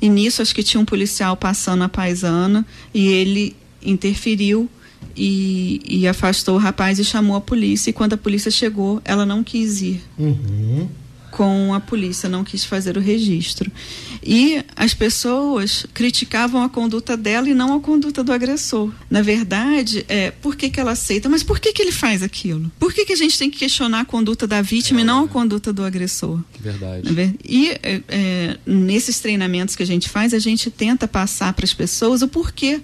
E 0.01 0.09
nisso 0.09 0.41
acho 0.41 0.55
que 0.55 0.63
tinha 0.63 0.81
um 0.81 0.85
policial 0.85 1.37
passando 1.37 1.83
a 1.83 1.89
paisana 1.89 2.65
e 2.95 3.09
ele 3.09 3.57
interferiu 3.83 4.71
e, 5.17 5.81
e, 5.85 6.09
afastou 6.09 6.55
o 6.55 6.59
rapaz 6.59 6.99
e 6.99 7.05
chamou 7.05 7.37
a 7.37 7.41
polícia. 7.41 7.91
E 7.91 7.93
quando 7.93 8.15
a 8.15 8.17
polícia 8.17 8.51
chegou, 8.51 9.01
ela 9.05 9.27
não 9.27 9.43
quis 9.43 9.83
ir 9.83 10.03
uhum. 10.19 10.89
com 11.31 11.75
a 11.75 11.81
polícia, 11.81 12.29
não 12.29 12.45
quis 12.45 12.65
fazer 12.65 12.97
o 12.97 13.01
registro. 13.01 13.71
E 14.23 14.63
as 14.77 14.93
pessoas 14.93 15.87
criticavam 15.95 16.63
a 16.63 16.69
conduta 16.69 17.17
dela 17.17 17.49
e 17.49 17.55
não 17.55 17.75
a 17.75 17.81
conduta 17.81 18.23
do 18.23 18.33
agressor. 18.33 18.93
Na 19.09 19.23
verdade, 19.23 20.05
é, 20.09 20.31
por 20.31 20.57
que, 20.57 20.71
que 20.71 20.79
ela 20.79 20.93
aceita? 20.93 21.29
Mas 21.29 21.43
por 21.43 21.59
que, 21.59 21.73
que 21.73 21.83
ele 21.83 21.93
faz 21.93 22.23
aquilo? 22.23 22.71
Por 22.79 22.93
que, 22.93 23.05
que 23.07 23.13
a 23.13 23.17
gente 23.17 23.39
tem 23.39 23.51
que 23.51 23.59
questionar 23.59 24.01
a 24.01 24.05
conduta 24.05 24.47
da 24.47 24.61
vítima 24.61 25.01
é, 25.01 25.03
e 25.03 25.07
não 25.07 25.25
a 25.25 25.29
conduta 25.29 25.73
do 25.73 25.83
agressor? 25.83 26.41
Verdade. 26.59 27.09
E 27.45 27.71
é, 27.71 28.03
é, 28.09 28.59
nesses 28.67 29.21
treinamentos 29.21 29.75
que 29.75 29.83
a 29.83 29.87
gente 29.87 30.09
faz, 30.09 30.35
a 30.35 30.39
gente 30.39 30.71
tenta 30.71 31.09
passar 31.09 31.53
para 31.55 31.65
as 31.65 31.75
pessoas 31.75 32.23
o 32.23 32.29
porquê 32.29 32.81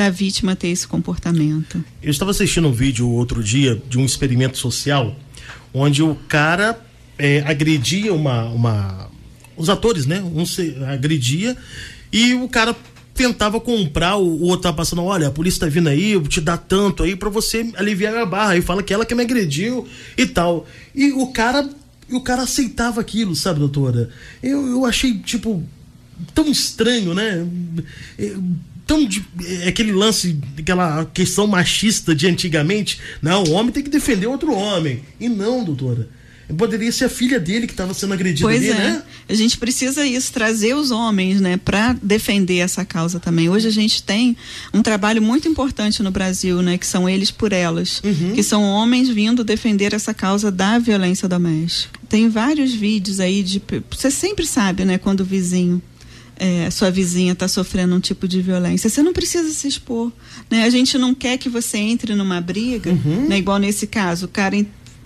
da 0.00 0.08
vítima 0.08 0.56
ter 0.56 0.68
esse 0.68 0.88
comportamento. 0.88 1.84
Eu 2.02 2.10
estava 2.10 2.30
assistindo 2.30 2.66
um 2.66 2.72
vídeo 2.72 3.06
outro 3.06 3.44
dia 3.44 3.80
de 3.86 3.98
um 3.98 4.06
experimento 4.06 4.56
social 4.56 5.14
onde 5.74 6.02
o 6.02 6.14
cara 6.26 6.80
é, 7.18 7.40
agredia 7.40 8.14
uma, 8.14 8.44
uma. 8.44 9.10
Os 9.58 9.68
atores, 9.68 10.06
né? 10.06 10.22
Um 10.22 10.46
se 10.46 10.74
agredia 10.88 11.54
e 12.10 12.32
o 12.32 12.48
cara 12.48 12.74
tentava 13.12 13.60
comprar, 13.60 14.16
o, 14.16 14.24
o 14.24 14.44
outro 14.44 14.62
tava 14.62 14.78
passando, 14.78 15.04
olha, 15.04 15.28
a 15.28 15.30
polícia 15.30 15.60
tá 15.60 15.66
vindo 15.66 15.90
aí, 15.90 16.12
eu 16.12 16.22
te 16.22 16.40
dar 16.40 16.56
tanto 16.56 17.02
aí 17.02 17.14
para 17.14 17.28
você 17.28 17.70
aliviar 17.76 18.16
a 18.16 18.24
barra. 18.24 18.56
E 18.56 18.62
fala 18.62 18.82
que 18.82 18.94
ela 18.94 19.04
que 19.04 19.14
me 19.14 19.22
agrediu 19.22 19.86
e 20.16 20.24
tal. 20.24 20.66
E 20.94 21.12
o 21.12 21.26
cara, 21.26 21.68
o 22.10 22.22
cara 22.22 22.44
aceitava 22.44 23.02
aquilo, 23.02 23.36
sabe, 23.36 23.58
doutora? 23.60 24.08
Eu, 24.42 24.66
eu 24.66 24.86
achei, 24.86 25.18
tipo, 25.18 25.62
tão 26.34 26.48
estranho, 26.50 27.12
né? 27.12 27.46
Tão 28.90 29.04
de, 29.04 29.24
é 29.62 29.68
aquele 29.68 29.92
lance, 29.92 30.36
aquela 30.58 31.04
questão 31.04 31.46
machista 31.46 32.12
de 32.12 32.26
antigamente. 32.26 32.98
Não, 33.22 33.44
o 33.44 33.52
homem 33.52 33.70
tem 33.70 33.84
que 33.84 33.88
defender 33.88 34.26
outro 34.26 34.52
homem. 34.52 35.04
E 35.20 35.28
não, 35.28 35.62
doutora. 35.62 36.08
Poderia 36.58 36.90
ser 36.90 37.04
a 37.04 37.08
filha 37.08 37.38
dele 37.38 37.68
que 37.68 37.72
estava 37.72 37.94
sendo 37.94 38.12
agredida 38.14 38.48
pois 38.48 38.58
ali, 38.58 38.70
é. 38.70 38.74
né? 38.74 39.02
A 39.28 39.34
gente 39.34 39.56
precisa 39.58 40.04
isso, 40.04 40.32
trazer 40.32 40.74
os 40.74 40.90
homens, 40.90 41.40
né, 41.40 41.56
para 41.56 41.92
defender 42.02 42.56
essa 42.56 42.84
causa 42.84 43.20
também. 43.20 43.48
Hoje 43.48 43.68
a 43.68 43.70
gente 43.70 44.02
tem 44.02 44.36
um 44.74 44.82
trabalho 44.82 45.22
muito 45.22 45.46
importante 45.46 46.02
no 46.02 46.10
Brasil, 46.10 46.60
né, 46.60 46.76
que 46.76 46.84
são 46.84 47.08
eles 47.08 47.30
por 47.30 47.52
elas, 47.52 48.02
uhum. 48.02 48.32
que 48.34 48.42
são 48.42 48.64
homens 48.64 49.08
vindo 49.08 49.44
defender 49.44 49.94
essa 49.94 50.12
causa 50.12 50.50
da 50.50 50.80
violência 50.80 51.28
doméstica. 51.28 52.00
Tem 52.08 52.28
vários 52.28 52.74
vídeos 52.74 53.20
aí 53.20 53.44
de. 53.44 53.62
Você 53.88 54.10
sempre 54.10 54.44
sabe, 54.44 54.84
né, 54.84 54.98
quando 54.98 55.20
o 55.20 55.24
vizinho 55.24 55.80
é, 56.40 56.70
sua 56.70 56.90
vizinha 56.90 57.34
está 57.34 57.46
sofrendo 57.46 57.94
um 57.94 58.00
tipo 58.00 58.26
de 58.26 58.40
violência, 58.40 58.88
você 58.88 59.02
não 59.02 59.12
precisa 59.12 59.52
se 59.52 59.68
expor. 59.68 60.10
Né? 60.50 60.64
A 60.64 60.70
gente 60.70 60.96
não 60.96 61.14
quer 61.14 61.36
que 61.36 61.50
você 61.50 61.76
entre 61.76 62.14
numa 62.14 62.40
briga, 62.40 62.90
uhum. 62.90 63.28
né? 63.28 63.36
igual 63.36 63.58
nesse 63.58 63.86
caso, 63.86 64.24
o 64.24 64.28
cara 64.28 64.56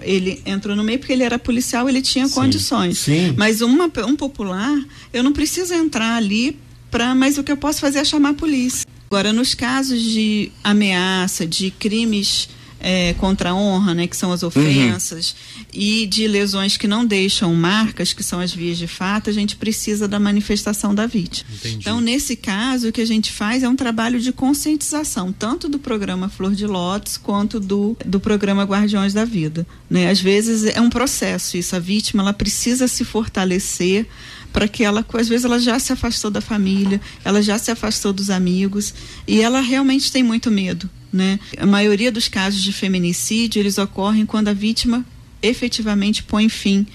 ele 0.01 0.41
entrou 0.47 0.77
no 0.77 0.85
meio 0.85 0.99
porque 1.01 1.13
ele 1.13 1.25
era 1.25 1.37
policial, 1.37 1.89
ele 1.89 2.01
tinha 2.01 2.29
sim, 2.29 2.35
condições. 2.35 2.99
Sim. 2.99 3.35
Mas 3.37 3.61
uma, 3.61 3.91
um 4.07 4.15
popular, 4.15 4.81
eu 5.13 5.25
não 5.25 5.33
preciso 5.33 5.75
entrar 5.75 6.17
ali 6.17 6.57
para, 6.89 7.15
mas 7.17 7.37
o 7.37 7.43
que 7.43 7.51
eu 7.51 7.57
posso 7.57 7.81
fazer 7.81 7.99
é 7.99 8.05
chamar 8.05 8.31
a 8.31 8.35
polícia. 8.35 8.87
Agora, 9.11 9.33
nos 9.33 9.55
casos 9.55 10.01
de 10.01 10.53
ameaça, 10.63 11.45
de 11.45 11.73
crimes 11.73 12.49
é, 12.81 13.15
contra 13.15 13.51
a 13.51 13.55
honra, 13.55 13.95
né, 13.95 14.07
que 14.07 14.17
são 14.17 14.33
as 14.33 14.43
uhum. 14.43 14.49
ofensas, 14.49 15.35
uhum. 15.57 15.65
e 15.73 16.07
de 16.07 16.27
lesões 16.27 16.77
que 16.77 16.87
não 16.87 17.05
deixam 17.05 17.55
marcas, 17.55 18.13
que 18.13 18.23
são 18.23 18.41
as 18.41 18.53
vias 18.53 18.77
de 18.77 18.87
fato, 18.87 19.31
a 19.31 19.33
gente 19.33 19.57
precisa 19.57 20.07
da 20.07 20.21
manifestação 20.21 20.95
da 20.95 21.07
vítima. 21.07 21.49
Entendi. 21.55 21.77
Então, 21.77 22.01
nesse 22.01 22.37
caso, 22.37 22.89
o 22.89 22.93
que 22.93 23.01
a 23.01 23.07
gente 23.07 23.33
faz 23.33 23.63
é 23.63 23.69
um 23.69 23.77
trabalho 23.77 24.21
de 24.21 24.33
conscientização, 24.33 25.33
tanto 25.33 25.69
do 25.69 25.79
programa 25.79 26.29
Flor 26.29 26.55
de 26.55 26.67
Lótus 26.67 27.17
quanto 27.17 27.59
do, 27.59 27.97
do 28.05 28.21
programa 28.21 28.65
Guardiões 28.65 29.13
da 29.13 29.25
Vida. 29.25 29.67
Né? 29.89 30.11
Às 30.11 30.21
vezes 30.21 30.65
é 30.65 30.81
um 30.81 30.91
processo 30.91 31.57
isso, 31.57 31.75
a 31.75 31.79
vítima 31.79 32.23
ela 32.23 32.33
precisa 32.33 32.87
se 32.89 33.05
fortalecer 33.05 34.07
para 34.55 34.69
que 34.69 34.85
ela, 34.85 35.05
às 35.15 35.29
vezes, 35.29 35.45
ela 35.45 35.59
já 35.59 35.81
se 35.81 35.93
afastou 35.93 36.31
da 36.31 36.41
família, 36.41 37.01
ela 37.25 37.43
já 37.43 37.59
se 37.59 37.73
afastou 37.73 38.13
dos 38.13 38.31
amigos 38.31 38.95
e 39.27 39.41
ela 39.41 39.61
realmente 39.61 40.13
tem 40.13 40.23
muito 40.23 40.49
medo, 40.49 40.89
né? 41.15 41.39
A 41.57 41.67
maioria 41.67 42.11
dos 42.11 42.29
casos 42.29 42.63
de 42.63 42.73
feminicídio 42.73 43.61
eles 43.61 43.79
ocorrem 43.79 44.27
quando 44.27 44.49
a 44.49 44.53
vítima 44.53 45.05
efetivamente 45.43 46.23
põe 46.23 46.49
fim 46.49 46.87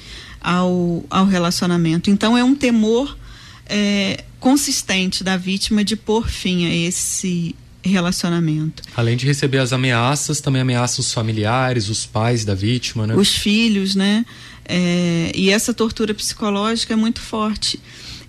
ao, 0.42 1.04
ao 1.10 1.26
relacionamento. 1.26 2.10
Então 2.10 2.38
é 2.38 2.44
um 2.44 2.54
temor 2.54 3.18
é, 3.66 4.24
consistente 4.40 5.24
da 5.24 5.38
vítima 5.38 5.84
de 5.84 5.96
pôr 5.96 6.28
fim 6.28 6.66
a 6.66 6.76
esse 6.76 7.56
relacionamento. 7.82 8.84
Além 8.96 9.16
de 9.16 9.26
receber 9.26 9.60
as 9.60 9.72
ameaças, 9.72 10.42
também 10.42 10.62
ameaça 10.62 11.00
os 11.00 11.14
familiares, 11.14 11.88
os 11.90 12.06
pais 12.06 12.44
da 12.44 12.54
vítima, 12.54 13.08
né? 13.08 13.16
Os 13.16 13.34
filhos, 13.34 13.96
né? 13.96 14.26
É, 14.66 15.32
e 15.34 15.50
essa 15.50 15.74
tortura 15.74 16.14
psicológica 16.14 16.94
é 16.94 16.98
muito 16.98 17.22
forte. 17.22 17.80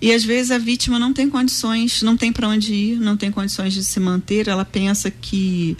E 0.01 0.11
às 0.11 0.23
vezes 0.23 0.49
a 0.51 0.57
vítima 0.57 0.97
não 0.97 1.13
tem 1.13 1.29
condições, 1.29 2.01
não 2.01 2.17
tem 2.17 2.33
para 2.33 2.47
onde 2.47 2.73
ir, 2.73 2.99
não 2.99 3.15
tem 3.15 3.31
condições 3.31 3.73
de 3.73 3.83
se 3.83 3.99
manter, 3.99 4.47
ela 4.47 4.65
pensa 4.65 5.11
que 5.11 5.77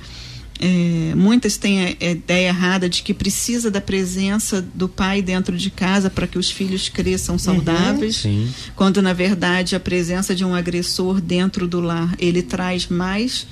é, 0.61 1.15
muitas 1.15 1.57
têm 1.57 1.97
a, 1.99 2.11
ideia 2.11 2.49
errada 2.49 2.87
de 2.87 3.01
que 3.01 3.15
precisa 3.15 3.71
da 3.71 3.81
presença 3.81 4.61
do 4.75 4.87
pai 4.87 5.19
dentro 5.23 5.57
de 5.57 5.71
casa 5.71 6.07
para 6.07 6.27
que 6.27 6.37
os 6.37 6.51
filhos 6.51 6.87
cresçam 6.87 7.33
uhum. 7.33 7.39
saudáveis, 7.39 8.23
uhum, 8.23 8.47
quando 8.75 9.01
na 9.01 9.11
verdade 9.11 9.75
a 9.75 9.79
presença 9.79 10.35
de 10.35 10.45
um 10.45 10.53
agressor 10.53 11.19
dentro 11.19 11.67
do 11.67 11.79
lar 11.81 12.13
ele 12.19 12.43
traz 12.43 12.87
mais 12.87 13.47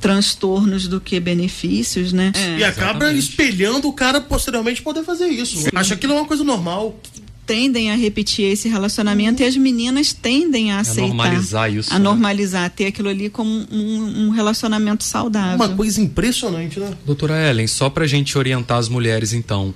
transtornos 0.00 0.88
do 0.88 1.00
que 1.00 1.18
benefícios, 1.20 2.12
né? 2.12 2.32
É, 2.34 2.58
e 2.58 2.64
acaba 2.64 3.04
exatamente. 3.06 3.18
espelhando 3.18 3.88
o 3.88 3.92
cara 3.92 4.20
posteriormente 4.20 4.82
poder 4.82 5.02
fazer 5.02 5.26
isso. 5.28 5.56
Sim. 5.56 5.70
Acha 5.74 5.96
que 5.96 6.06
não 6.06 6.16
é 6.16 6.20
uma 6.20 6.26
coisa 6.26 6.44
normal 6.44 6.98
tendem 7.46 7.90
a 7.90 7.94
repetir 7.94 8.46
esse 8.46 8.68
relacionamento 8.68 9.42
uhum. 9.42 9.46
e 9.46 9.48
as 9.48 9.56
meninas 9.56 10.12
tendem 10.12 10.72
a 10.72 10.80
aceitar. 10.80 11.04
A 11.04 11.08
normalizar 11.08 11.72
isso. 11.72 11.92
A 11.92 11.98
né? 11.98 12.04
normalizar, 12.04 12.70
ter 12.70 12.86
aquilo 12.86 13.08
ali 13.08 13.28
como 13.28 13.50
um, 13.50 14.26
um, 14.26 14.30
relacionamento 14.30 15.04
saudável. 15.04 15.56
Uma 15.56 15.76
coisa 15.76 16.00
impressionante, 16.00 16.80
né? 16.80 16.92
Doutora 17.04 17.50
Ellen, 17.50 17.66
só 17.66 17.90
pra 17.90 18.06
gente 18.06 18.36
orientar 18.36 18.78
as 18.78 18.88
mulheres 18.88 19.32
então, 19.32 19.74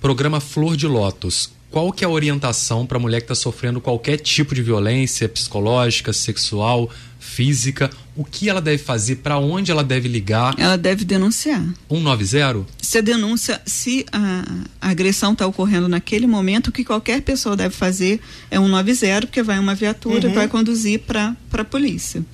programa 0.00 0.40
Flor 0.40 0.76
de 0.76 0.86
Lótus, 0.86 1.50
qual 1.70 1.92
que 1.92 2.04
é 2.04 2.06
a 2.06 2.10
orientação 2.10 2.86
para 2.86 2.98
a 2.98 3.00
mulher 3.00 3.20
que 3.20 3.24
está 3.24 3.34
sofrendo 3.34 3.80
qualquer 3.80 4.18
tipo 4.18 4.54
de 4.54 4.62
violência 4.62 5.28
psicológica, 5.28 6.12
sexual, 6.12 6.90
física, 7.18 7.90
o 8.16 8.24
que 8.24 8.48
ela 8.48 8.60
deve 8.60 8.78
fazer, 8.78 9.16
para 9.16 9.38
onde 9.38 9.70
ela 9.70 9.82
deve 9.82 10.08
ligar? 10.08 10.54
Ela 10.58 10.76
deve 10.76 11.04
denunciar. 11.04 11.62
190? 11.88 12.66
Se 12.80 12.98
a 12.98 13.00
denúncia, 13.00 13.60
se 13.66 14.06
a, 14.12 14.44
a 14.80 14.90
agressão 14.90 15.32
está 15.32 15.46
ocorrendo 15.46 15.88
naquele 15.88 16.26
momento, 16.26 16.68
o 16.68 16.72
que 16.72 16.84
qualquer 16.84 17.22
pessoa 17.22 17.56
deve 17.56 17.74
fazer 17.74 18.20
é 18.50 18.58
190, 18.58 19.26
porque 19.26 19.42
vai 19.42 19.58
uma 19.58 19.74
viatura 19.74 20.24
e 20.24 20.28
uhum. 20.28 20.34
vai 20.34 20.48
conduzir 20.48 21.00
para 21.00 21.34
a 21.52 21.64
polícia. 21.64 22.24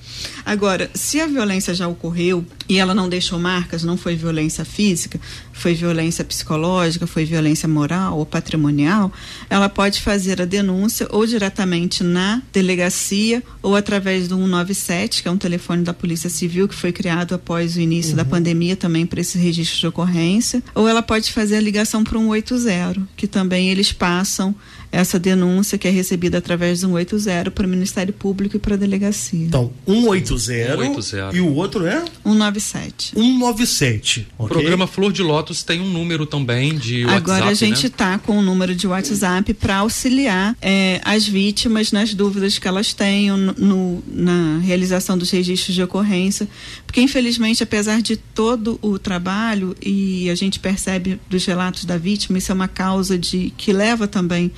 Agora, 0.45 0.89
se 0.93 1.19
a 1.19 1.27
violência 1.27 1.73
já 1.73 1.87
ocorreu 1.87 2.45
e 2.69 2.77
ela 2.77 2.93
não 2.93 3.09
deixou 3.09 3.39
marcas, 3.39 3.83
não 3.83 3.97
foi 3.97 4.15
violência 4.15 4.63
física, 4.63 5.19
foi 5.51 5.73
violência 5.73 6.23
psicológica, 6.23 7.05
foi 7.05 7.25
violência 7.25 7.67
moral 7.67 8.17
ou 8.17 8.25
patrimonial, 8.25 9.11
ela 9.49 9.69
pode 9.69 10.01
fazer 10.01 10.41
a 10.41 10.45
denúncia 10.45 11.07
ou 11.11 11.25
diretamente 11.25 12.03
na 12.03 12.41
delegacia 12.51 13.43
ou 13.61 13.75
através 13.75 14.27
do 14.27 14.35
197, 14.35 15.21
que 15.21 15.27
é 15.27 15.31
um 15.31 15.37
telefone 15.37 15.70
da 15.77 15.93
Polícia 15.93 16.29
Civil 16.29 16.67
que 16.67 16.75
foi 16.75 16.91
criado 16.91 17.35
após 17.35 17.75
o 17.75 17.79
início 17.79 18.11
uhum. 18.11 18.17
da 18.17 18.25
pandemia 18.25 18.75
também 18.75 19.05
para 19.05 19.21
esse 19.21 19.37
registro 19.37 19.79
de 19.79 19.87
ocorrência, 19.87 20.63
ou 20.75 20.87
ela 20.87 21.01
pode 21.01 21.31
fazer 21.31 21.57
a 21.57 21.61
ligação 21.61 22.03
para 22.03 22.17
o 22.17 22.21
180, 22.21 23.01
que 23.15 23.27
também 23.27 23.69
eles 23.69 23.91
passam 23.91 24.55
essa 24.91 25.17
denúncia 25.17 25.77
que 25.77 25.87
é 25.87 25.91
recebida 25.91 26.37
através 26.37 26.81
do 26.81 26.87
180 26.87 27.51
para 27.51 27.65
o 27.65 27.69
Ministério 27.69 28.13
Público 28.13 28.57
e 28.57 28.59
para 28.59 28.75
a 28.75 28.77
delegacia. 28.77 29.45
Então, 29.45 29.71
180, 29.87 30.37
180 30.37 31.35
e 31.35 31.39
o 31.39 31.53
outro 31.55 31.85
é? 31.85 32.03
197. 32.23 33.13
197. 33.13 34.27
Okay. 34.37 34.45
O 34.45 34.47
programa 34.47 34.87
Flor 34.87 35.13
de 35.13 35.23
Lótus 35.23 35.63
tem 35.63 35.79
um 35.79 35.89
número 35.89 36.25
também 36.25 36.75
de 36.75 37.05
WhatsApp. 37.05 37.31
Agora 37.31 37.45
a 37.45 37.53
gente 37.53 37.87
está 37.87 38.11
né? 38.11 38.21
com 38.25 38.37
um 38.37 38.41
número 38.41 38.75
de 38.75 38.85
WhatsApp 38.85 39.53
para 39.53 39.77
auxiliar 39.77 40.55
é, 40.61 40.99
as 41.05 41.25
vítimas 41.25 41.91
nas 41.91 42.13
dúvidas 42.13 42.59
que 42.59 42.67
elas 42.67 42.93
tenham 42.93 43.37
no, 43.37 43.53
no, 43.53 44.03
na 44.07 44.59
realização 44.59 45.17
dos 45.17 45.31
registros 45.31 45.73
de 45.73 45.81
ocorrência. 45.81 46.47
Porque, 46.85 47.01
infelizmente, 47.01 47.63
apesar 47.63 48.01
de 48.01 48.17
todo 48.17 48.77
o 48.81 48.99
trabalho, 48.99 49.75
e 49.81 50.29
a 50.29 50.35
gente 50.35 50.59
percebe 50.59 51.19
dos 51.29 51.45
relatos 51.45 51.85
da 51.85 51.97
vítima, 51.97 52.37
isso 52.37 52.51
é 52.51 52.55
uma 52.55 52.67
causa 52.67 53.17
de 53.17 53.53
que 53.57 53.71
leva 53.71 54.07
também 54.07 54.51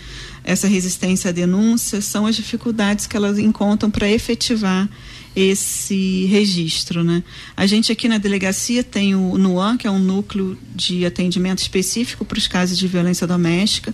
essa 0.44 0.68
resistência 0.68 1.30
à 1.30 1.32
denúncia 1.32 2.02
são 2.02 2.26
as 2.26 2.36
dificuldades 2.36 3.08
que 3.08 3.16
elas 3.16 3.40
encontram 3.40 3.90
para 3.90 4.10
efetivar 4.10 4.90
esse 5.36 6.26
registro, 6.26 7.04
né? 7.04 7.24
A 7.58 7.66
gente 7.66 7.92
aqui 7.92 8.08
na 8.08 8.18
delegacia 8.18 8.84
tem 8.84 9.16
o 9.16 9.38
NUAN, 9.38 9.78
que 9.78 9.88
é 9.88 9.92
um 9.92 10.00
núcleo 10.00 10.58
de 10.76 11.06
atendimento 11.06 11.60
específico 11.60 12.24
para 12.24 12.38
os 12.38 12.48
casos 12.48 12.78
de 12.78 12.88
violência 12.88 13.26
doméstica, 13.26 13.94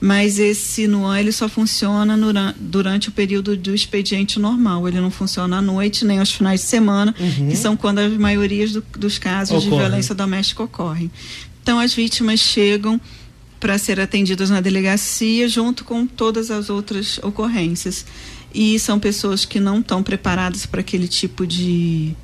mas 0.00 0.38
esse 0.38 0.86
NUAN 0.86 1.18
ele 1.18 1.32
só 1.32 1.48
funciona 1.48 2.16
durante 2.58 3.08
o 3.08 3.12
período 3.12 3.56
do 3.56 3.74
expediente 3.74 4.38
normal, 4.38 4.88
ele 4.88 5.00
não 5.00 5.10
funciona 5.10 5.58
à 5.58 5.62
noite 5.62 6.04
nem 6.04 6.20
aos 6.20 6.32
finais 6.32 6.60
de 6.60 6.66
semana, 6.66 7.14
uhum. 7.18 7.48
que 7.50 7.56
são 7.56 7.76
quando 7.76 7.98
as 7.98 8.12
maiorias 8.14 8.72
do, 8.72 8.82
dos 8.96 9.18
casos 9.18 9.56
Ocorre. 9.58 9.70
de 9.70 9.76
violência 9.76 10.14
doméstica 10.14 10.62
ocorrem. 10.62 11.10
Então 11.62 11.78
as 11.78 11.92
vítimas 11.92 12.40
chegam 12.40 12.98
para 13.60 13.76
ser 13.78 14.00
atendidas 14.00 14.50
na 14.50 14.60
delegacia 14.60 15.48
junto 15.48 15.84
com 15.84 16.06
todas 16.06 16.50
as 16.50 16.70
outras 16.70 17.18
ocorrências. 17.22 18.04
E 18.54 18.78
são 18.78 18.98
pessoas 18.98 19.44
que 19.44 19.60
não 19.60 19.80
estão 19.80 20.02
preparadas 20.02 20.64
para 20.64 20.80
aquele 20.80 21.06
tipo 21.06 21.46
de, 21.46 22.14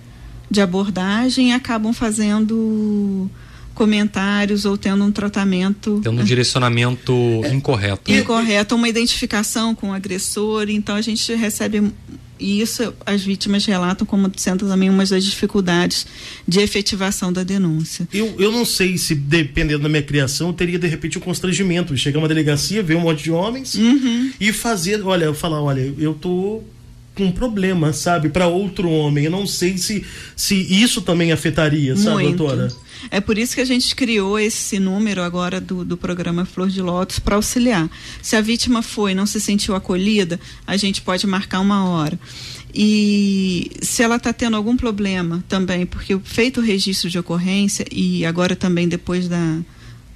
de 0.50 0.60
abordagem 0.60 1.50
e 1.50 1.52
acabam 1.52 1.92
fazendo 1.92 3.30
comentários 3.74 4.64
ou 4.64 4.78
tendo 4.78 5.04
um 5.04 5.10
tratamento. 5.10 6.00
Tendo 6.02 6.20
um 6.20 6.24
direcionamento 6.24 7.12
é, 7.44 7.52
incorreto. 7.52 8.10
Incorreto, 8.10 8.74
uma 8.74 8.88
identificação 8.88 9.74
com 9.74 9.90
o 9.90 9.92
agressor. 9.92 10.70
Então 10.70 10.94
a 10.94 11.00
gente 11.00 11.34
recebe 11.34 11.92
e 12.38 12.60
isso 12.60 12.92
as 13.06 13.22
vítimas 13.22 13.64
relatam 13.64 14.06
como 14.06 14.30
sendo 14.36 14.66
também 14.66 14.90
uma 14.90 15.04
das 15.04 15.24
dificuldades 15.24 16.06
de 16.46 16.60
efetivação 16.60 17.32
da 17.32 17.42
denúncia. 17.42 18.08
Eu, 18.12 18.34
eu 18.38 18.50
não 18.50 18.64
sei 18.64 18.98
se, 18.98 19.14
dependendo 19.14 19.82
da 19.82 19.88
minha 19.88 20.02
criação, 20.02 20.48
eu 20.48 20.52
teria 20.52 20.78
de 20.78 20.86
repente 20.86 21.18
um 21.18 21.20
constrangimento. 21.20 21.96
Chegar 21.96 22.18
uma 22.18 22.28
delegacia, 22.28 22.82
ver 22.82 22.96
um 22.96 23.00
monte 23.00 23.24
de 23.24 23.30
homens 23.30 23.74
uhum. 23.74 24.32
e 24.40 24.52
fazer, 24.52 25.02
olha, 25.04 25.32
falar, 25.32 25.62
olha, 25.62 25.94
eu 25.98 26.14
tô 26.14 26.62
com 27.14 27.26
um 27.26 27.32
problema, 27.32 27.92
sabe, 27.92 28.28
para 28.28 28.46
outro 28.46 28.90
homem. 28.90 29.24
Eu 29.26 29.30
não 29.30 29.46
sei 29.46 29.78
se, 29.78 30.04
se 30.34 30.54
isso 30.54 31.00
também 31.00 31.32
afetaria, 31.32 31.96
sabe, 31.96 32.24
Muito. 32.24 32.38
doutora? 32.38 32.72
É 33.10 33.20
por 33.20 33.36
isso 33.38 33.54
que 33.54 33.60
a 33.60 33.64
gente 33.64 33.94
criou 33.94 34.38
esse 34.38 34.78
número 34.78 35.22
agora 35.22 35.60
do, 35.60 35.84
do 35.84 35.96
programa 35.96 36.44
Flor 36.44 36.68
de 36.68 36.80
Lótus 36.80 37.18
para 37.18 37.36
auxiliar. 37.36 37.88
Se 38.22 38.34
a 38.34 38.40
vítima 38.40 38.82
foi 38.82 39.12
e 39.12 39.14
não 39.14 39.26
se 39.26 39.40
sentiu 39.40 39.74
acolhida, 39.74 40.40
a 40.66 40.76
gente 40.76 41.02
pode 41.02 41.26
marcar 41.26 41.60
uma 41.60 41.86
hora. 41.86 42.18
E 42.74 43.70
se 43.80 44.02
ela 44.02 44.16
está 44.16 44.32
tendo 44.32 44.56
algum 44.56 44.76
problema 44.76 45.44
também, 45.48 45.86
porque 45.86 46.18
feito 46.24 46.60
o 46.60 46.62
registro 46.62 47.08
de 47.08 47.18
ocorrência 47.18 47.86
e 47.92 48.24
agora 48.24 48.56
também 48.56 48.88
depois 48.88 49.28
da, 49.28 49.60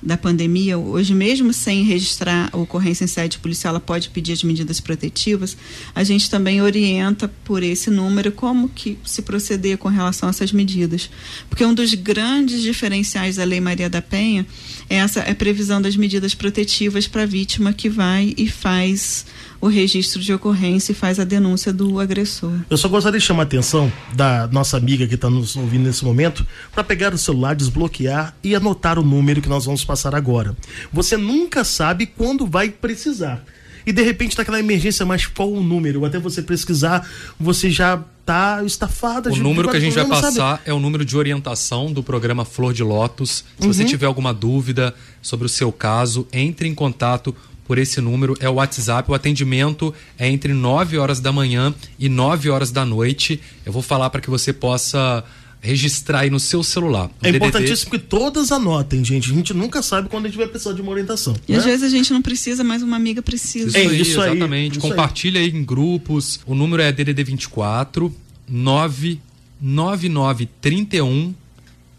da 0.03 0.17
pandemia, 0.17 0.79
hoje 0.79 1.15
mesmo 1.15 1.53
sem 1.53 1.83
registrar 1.83 2.49
a 2.53 2.57
ocorrência 2.57 3.05
em 3.05 3.09
sede 3.09 3.39
policial, 3.39 3.73
ela 3.73 3.81
pode 3.81 4.11
pedir 4.11 4.33
as 4.33 4.45
medidas 4.45 4.81
protetivas, 4.81 5.57
a 5.95 6.05
gente 6.05 6.31
também 6.31 6.63
orienta 6.63 7.29
por 7.45 7.63
esse 7.63 7.91
número 7.91 8.31
como 8.31 8.69
que 8.69 8.97
se 9.05 9.23
proceder 9.23 9.77
com 9.77 9.89
relação 9.89 10.29
a 10.29 10.31
essas 10.31 10.53
medidas. 10.53 11.11
Porque 11.49 11.65
um 11.65 11.75
dos 11.75 11.95
grandes 11.95 12.63
diferenciais 12.63 13.37
da 13.37 13.45
Lei 13.45 13.61
Maria 13.61 13.91
da 13.91 14.01
Penha 14.01 14.47
é 14.89 14.97
essa 14.97 15.21
é 15.21 15.33
a 15.33 15.35
previsão 15.35 15.83
das 15.83 15.97
medidas 15.97 16.35
protetivas 16.35 17.07
para 17.07 17.23
a 17.23 17.27
vítima 17.27 17.73
que 17.73 17.89
vai 17.89 18.35
e 18.37 18.49
faz 18.49 19.27
o 19.61 19.67
registro 19.67 20.21
de 20.21 20.33
ocorrência 20.33 20.93
e 20.93 20.95
faz 20.95 21.19
a 21.19 21.25
denúncia 21.25 21.73
do 21.73 21.99
agressor. 21.99 22.53
Eu 22.71 22.77
só 22.77 22.89
gostaria 22.89 23.19
de 23.19 23.25
chamar 23.25 23.43
a 23.43 23.45
atenção 23.45 23.93
da 24.15 24.47
nossa 24.49 24.77
amiga 24.77 25.07
que 25.07 25.17
está 25.17 25.29
nos 25.29 25.57
ouvindo 25.57 25.85
nesse 25.85 26.05
momento 26.05 26.47
para 26.73 26.85
pegar 26.85 27.13
o 27.13 27.19
celular, 27.19 27.55
desbloquear 27.55 28.37
e 28.43 28.55
anotar 28.55 28.99
o 28.99 29.03
número 29.03 29.43
que 29.43 29.49
nós 29.49 29.65
vamos 29.65 29.83
passar 29.89 30.15
agora. 30.15 30.55
Você 30.93 31.17
nunca 31.17 31.65
sabe 31.65 32.05
quando 32.05 32.47
vai 32.47 32.69
precisar. 32.69 33.43
E 33.87 33.93
de 33.93 34.03
repente 34.03 34.37
tá 34.37 34.43
aquela 34.43 34.61
emergência, 34.61 35.07
mas 35.07 35.27
qual 35.27 35.51
o 35.51 35.63
número? 35.63 36.05
Até 36.05 36.19
você 36.19 36.43
pesquisar, 36.43 37.09
você 37.41 37.71
já 37.71 38.05
tá 38.25 38.63
estafada. 38.63 39.33
O 39.33 39.37
número 39.37 39.71
que 39.71 39.79
a 39.79 39.81
gente 39.81 39.95
vai 39.95 40.07
passar 40.07 40.31
sabe. 40.31 40.61
é 40.67 40.75
o 40.75 40.79
número 40.79 41.07
de 41.07 41.17
orientação 41.17 41.91
do 41.91 42.03
programa 42.03 42.45
Flor 42.45 42.75
de 42.75 42.83
Lótus. 42.83 43.45
Se 43.59 43.67
uhum. 43.67 43.73
você 43.73 43.87
tiver 43.87 44.05
alguma 44.05 44.35
dúvida 44.35 44.95
sobre 45.23 45.47
o 45.47 45.49
seu 45.49 45.73
caso, 45.73 46.29
entre 46.31 46.69
em 46.69 46.75
contato 46.75 47.35
por 47.67 47.79
esse 47.79 47.99
número, 47.99 48.37
é 48.41 48.49
o 48.49 48.55
WhatsApp. 48.55 49.11
O 49.11 49.15
atendimento 49.15 49.95
é 50.19 50.29
entre 50.29 50.53
9 50.53 50.99
horas 50.99 51.19
da 51.19 51.33
manhã 51.33 51.75
e 51.99 52.11
9 52.11 52.51
horas 52.51 52.71
da 52.71 52.85
noite. 52.85 53.41
Eu 53.65 53.73
vou 53.73 53.81
falar 53.81 54.11
para 54.11 54.21
que 54.21 54.29
você 54.29 54.53
possa 54.53 55.25
registrar 55.61 56.21
aí 56.21 56.31
no 56.31 56.39
seu 56.39 56.63
celular. 56.63 57.07
O 57.07 57.27
é 57.27 57.33
DDD... 57.33 57.47
importantíssimo 57.47 57.91
que 57.91 57.99
todas 57.99 58.53
anotem, 58.53 59.05
gente. 59.05 59.29
A 59.31 59.35
gente 59.35 59.53
nunca 59.53 59.83
sabe 59.83 60.09
quando 60.09 60.27
a 60.27 60.29
gente 60.29 60.39
vai 60.39 60.47
precisar 60.47 60.73
de 60.73 60.81
uma 60.81 60.91
orientação. 60.91 61.35
E 61.49 61.53
né? 61.53 61.59
às 61.59 61.65
vezes 61.65 61.83
a 61.83 61.89
gente 61.89 62.13
não 62.13 62.23
precisa, 62.23 62.63
mas 62.63 62.81
uma 62.83 62.97
amiga 62.97 63.21
precisa. 63.23 63.69
Isso 63.69 63.77
é 63.77 63.81
aí, 63.81 64.01
isso 64.01 64.23
exatamente. 64.23 64.79
Aí, 64.79 64.81
Compartilha 64.81 65.41
aí. 65.41 65.47
aí 65.47 65.57
em 65.57 65.65
grupos. 65.65 66.39
O 66.47 66.55
número 66.55 66.83
é 66.83 66.93
DDD 66.93 67.25
24 67.25 68.15
99931 68.49 71.35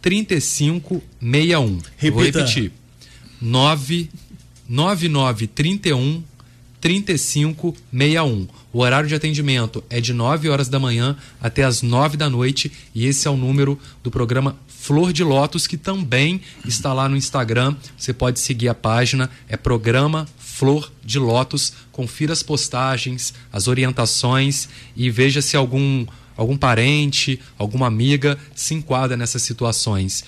3561. 0.02 1.80
Repita. 1.98 2.12
Vou 2.12 2.24
repetir. 2.24 2.72
9 3.42 4.10
9931 4.68 6.24
3561. 6.80 8.48
O 8.72 8.82
horário 8.82 9.10
de 9.10 9.16
atendimento 9.16 9.84
é 9.90 10.00
de 10.00 10.14
9 10.14 10.48
horas 10.48 10.70
da 10.70 10.80
manhã 10.80 11.18
até 11.42 11.64
as 11.64 11.82
9 11.82 12.16
da 12.16 12.30
noite 12.30 12.72
e 12.94 13.08
esse 13.08 13.28
é 13.28 13.32
o 13.32 13.36
número 13.36 13.80
do 14.04 14.12
programa 14.12 14.56
Flor 14.68 15.12
de 15.12 15.24
Lótus 15.24 15.66
que 15.66 15.76
também 15.76 16.40
está 16.66 16.94
lá 16.94 17.10
no 17.10 17.18
Instagram. 17.18 17.76
Você 17.98 18.14
pode 18.14 18.40
seguir 18.40 18.70
a 18.70 18.76
página, 18.76 19.28
é 19.48 19.58
programa 19.58 20.28
Flor 20.38 20.92
de 21.04 21.18
Lótus. 21.18 21.74
Confira 21.92 22.32
as 22.32 22.44
postagens, 22.44 23.34
as 23.52 23.68
orientações 23.68 24.70
e 24.96 25.10
veja 25.10 25.42
se 25.42 25.58
algum 25.58 26.06
algum 26.38 26.56
parente, 26.56 27.38
alguma 27.58 27.88
amiga 27.88 28.38
se 28.56 28.74
enquadra 28.74 29.18
nessas 29.18 29.42
situações. 29.42 30.24